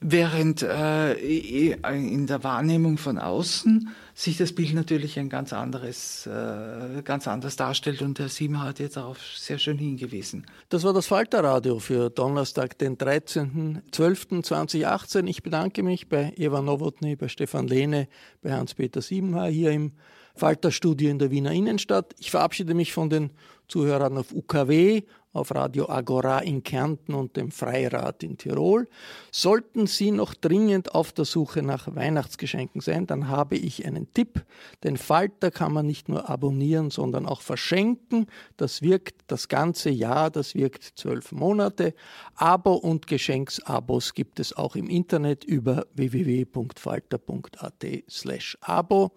während 0.00 0.62
äh, 0.62 1.14
in 1.14 2.26
der 2.26 2.44
Wahrnehmung 2.44 2.98
von 2.98 3.18
außen 3.18 3.88
sich 4.16 4.36
das 4.38 4.54
Bild 4.54 4.72
natürlich 4.72 5.18
ein 5.18 5.28
ganz 5.28 5.52
anderes, 5.52 6.26
äh, 6.26 7.02
ganz 7.04 7.28
anders 7.28 7.56
darstellt 7.56 8.00
und 8.00 8.18
Herr 8.18 8.30
Siemer 8.30 8.62
hat 8.62 8.78
jetzt 8.78 8.96
darauf 8.96 9.18
sehr 9.36 9.58
schön 9.58 9.76
hingewiesen. 9.76 10.46
Das 10.70 10.84
war 10.84 10.94
das 10.94 11.06
Falterradio 11.06 11.78
für 11.80 12.08
Donnerstag, 12.08 12.78
den 12.78 12.96
13.12.2018. 12.96 15.26
Ich 15.26 15.42
bedanke 15.42 15.82
mich 15.82 16.08
bei 16.08 16.32
Eva 16.36 16.62
Nowotny, 16.62 17.16
bei 17.16 17.28
Stefan 17.28 17.68
Lehne, 17.68 18.08
bei 18.40 18.52
Hans-Peter 18.52 19.02
Siebenhaar 19.02 19.50
hier 19.50 19.72
im 19.72 19.92
Falterstudio 20.34 21.10
in 21.10 21.18
der 21.18 21.30
Wiener 21.30 21.52
Innenstadt. 21.52 22.14
Ich 22.18 22.30
verabschiede 22.30 22.72
mich 22.72 22.94
von 22.94 23.10
den 23.10 23.32
Zuhörern 23.68 24.16
auf 24.16 24.32
UKW 24.32 25.02
auf 25.36 25.54
Radio 25.54 25.88
Agora 25.88 26.38
in 26.40 26.62
Kärnten 26.62 27.14
und 27.14 27.36
dem 27.36 27.50
Freirad 27.50 28.22
in 28.22 28.38
Tirol. 28.38 28.88
Sollten 29.30 29.86
Sie 29.86 30.10
noch 30.10 30.34
dringend 30.34 30.94
auf 30.94 31.12
der 31.12 31.26
Suche 31.26 31.62
nach 31.62 31.94
Weihnachtsgeschenken 31.94 32.80
sein, 32.80 33.06
dann 33.06 33.28
habe 33.28 33.56
ich 33.56 33.86
einen 33.86 34.12
Tipp. 34.12 34.44
Den 34.82 34.96
Falter 34.96 35.50
kann 35.50 35.72
man 35.72 35.86
nicht 35.86 36.08
nur 36.08 36.28
abonnieren, 36.28 36.90
sondern 36.90 37.26
auch 37.26 37.42
verschenken. 37.42 38.26
Das 38.56 38.82
wirkt 38.82 39.24
das 39.26 39.48
ganze 39.48 39.90
Jahr, 39.90 40.30
das 40.30 40.54
wirkt 40.54 40.84
zwölf 40.96 41.32
Monate. 41.32 41.94
Abo 42.34 42.74
und 42.74 43.06
Geschenksabos 43.06 44.14
gibt 44.14 44.40
es 44.40 44.56
auch 44.56 44.74
im 44.76 44.88
Internet 44.88 45.44
über 45.44 45.86
www.falter.at 45.94 47.84
slash 48.08 48.56
Abo. 48.60 49.12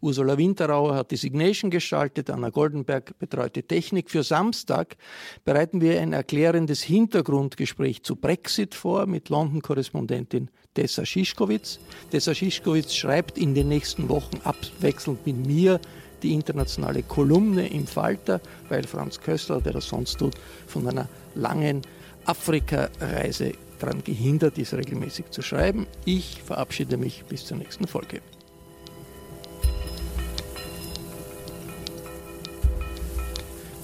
Ursula 0.00 0.38
Winterauer 0.38 0.94
hat 0.94 1.10
die 1.10 1.16
Signation 1.16 1.70
gestaltet, 1.70 2.30
Anna 2.30 2.50
Goldenberg 2.50 3.18
betreut 3.18 3.56
die 3.56 3.62
Technik. 3.62 4.10
Für 4.10 4.22
Samstag 4.22 4.96
bereiten 5.64 5.80
wir 5.80 5.98
ein 5.98 6.12
erklärendes 6.12 6.82
Hintergrundgespräch 6.82 8.02
zu 8.02 8.16
Brexit 8.16 8.74
vor 8.74 9.06
mit 9.06 9.30
London-Korrespondentin 9.30 10.50
Tessa 10.74 11.06
Schischkowitz. 11.06 11.78
Tessa 12.10 12.34
Schischkowitz 12.34 12.94
schreibt 12.94 13.38
in 13.38 13.54
den 13.54 13.68
nächsten 13.68 14.10
Wochen 14.10 14.38
abwechselnd 14.44 15.24
mit 15.24 15.46
mir 15.46 15.80
die 16.22 16.34
internationale 16.34 17.02
Kolumne 17.02 17.66
im 17.68 17.86
Falter, 17.86 18.42
weil 18.68 18.84
Franz 18.84 19.18
Köstler, 19.18 19.62
der 19.62 19.72
das 19.72 19.88
sonst 19.88 20.18
tut, 20.18 20.34
von 20.66 20.86
einer 20.86 21.08
langen 21.34 21.80
Afrika-Reise 22.26 23.52
daran 23.78 24.04
gehindert 24.04 24.58
ist, 24.58 24.74
regelmäßig 24.74 25.30
zu 25.30 25.40
schreiben. 25.40 25.86
Ich 26.04 26.42
verabschiede 26.42 26.98
mich 26.98 27.24
bis 27.24 27.46
zur 27.46 27.56
nächsten 27.56 27.86
Folge. 27.86 28.20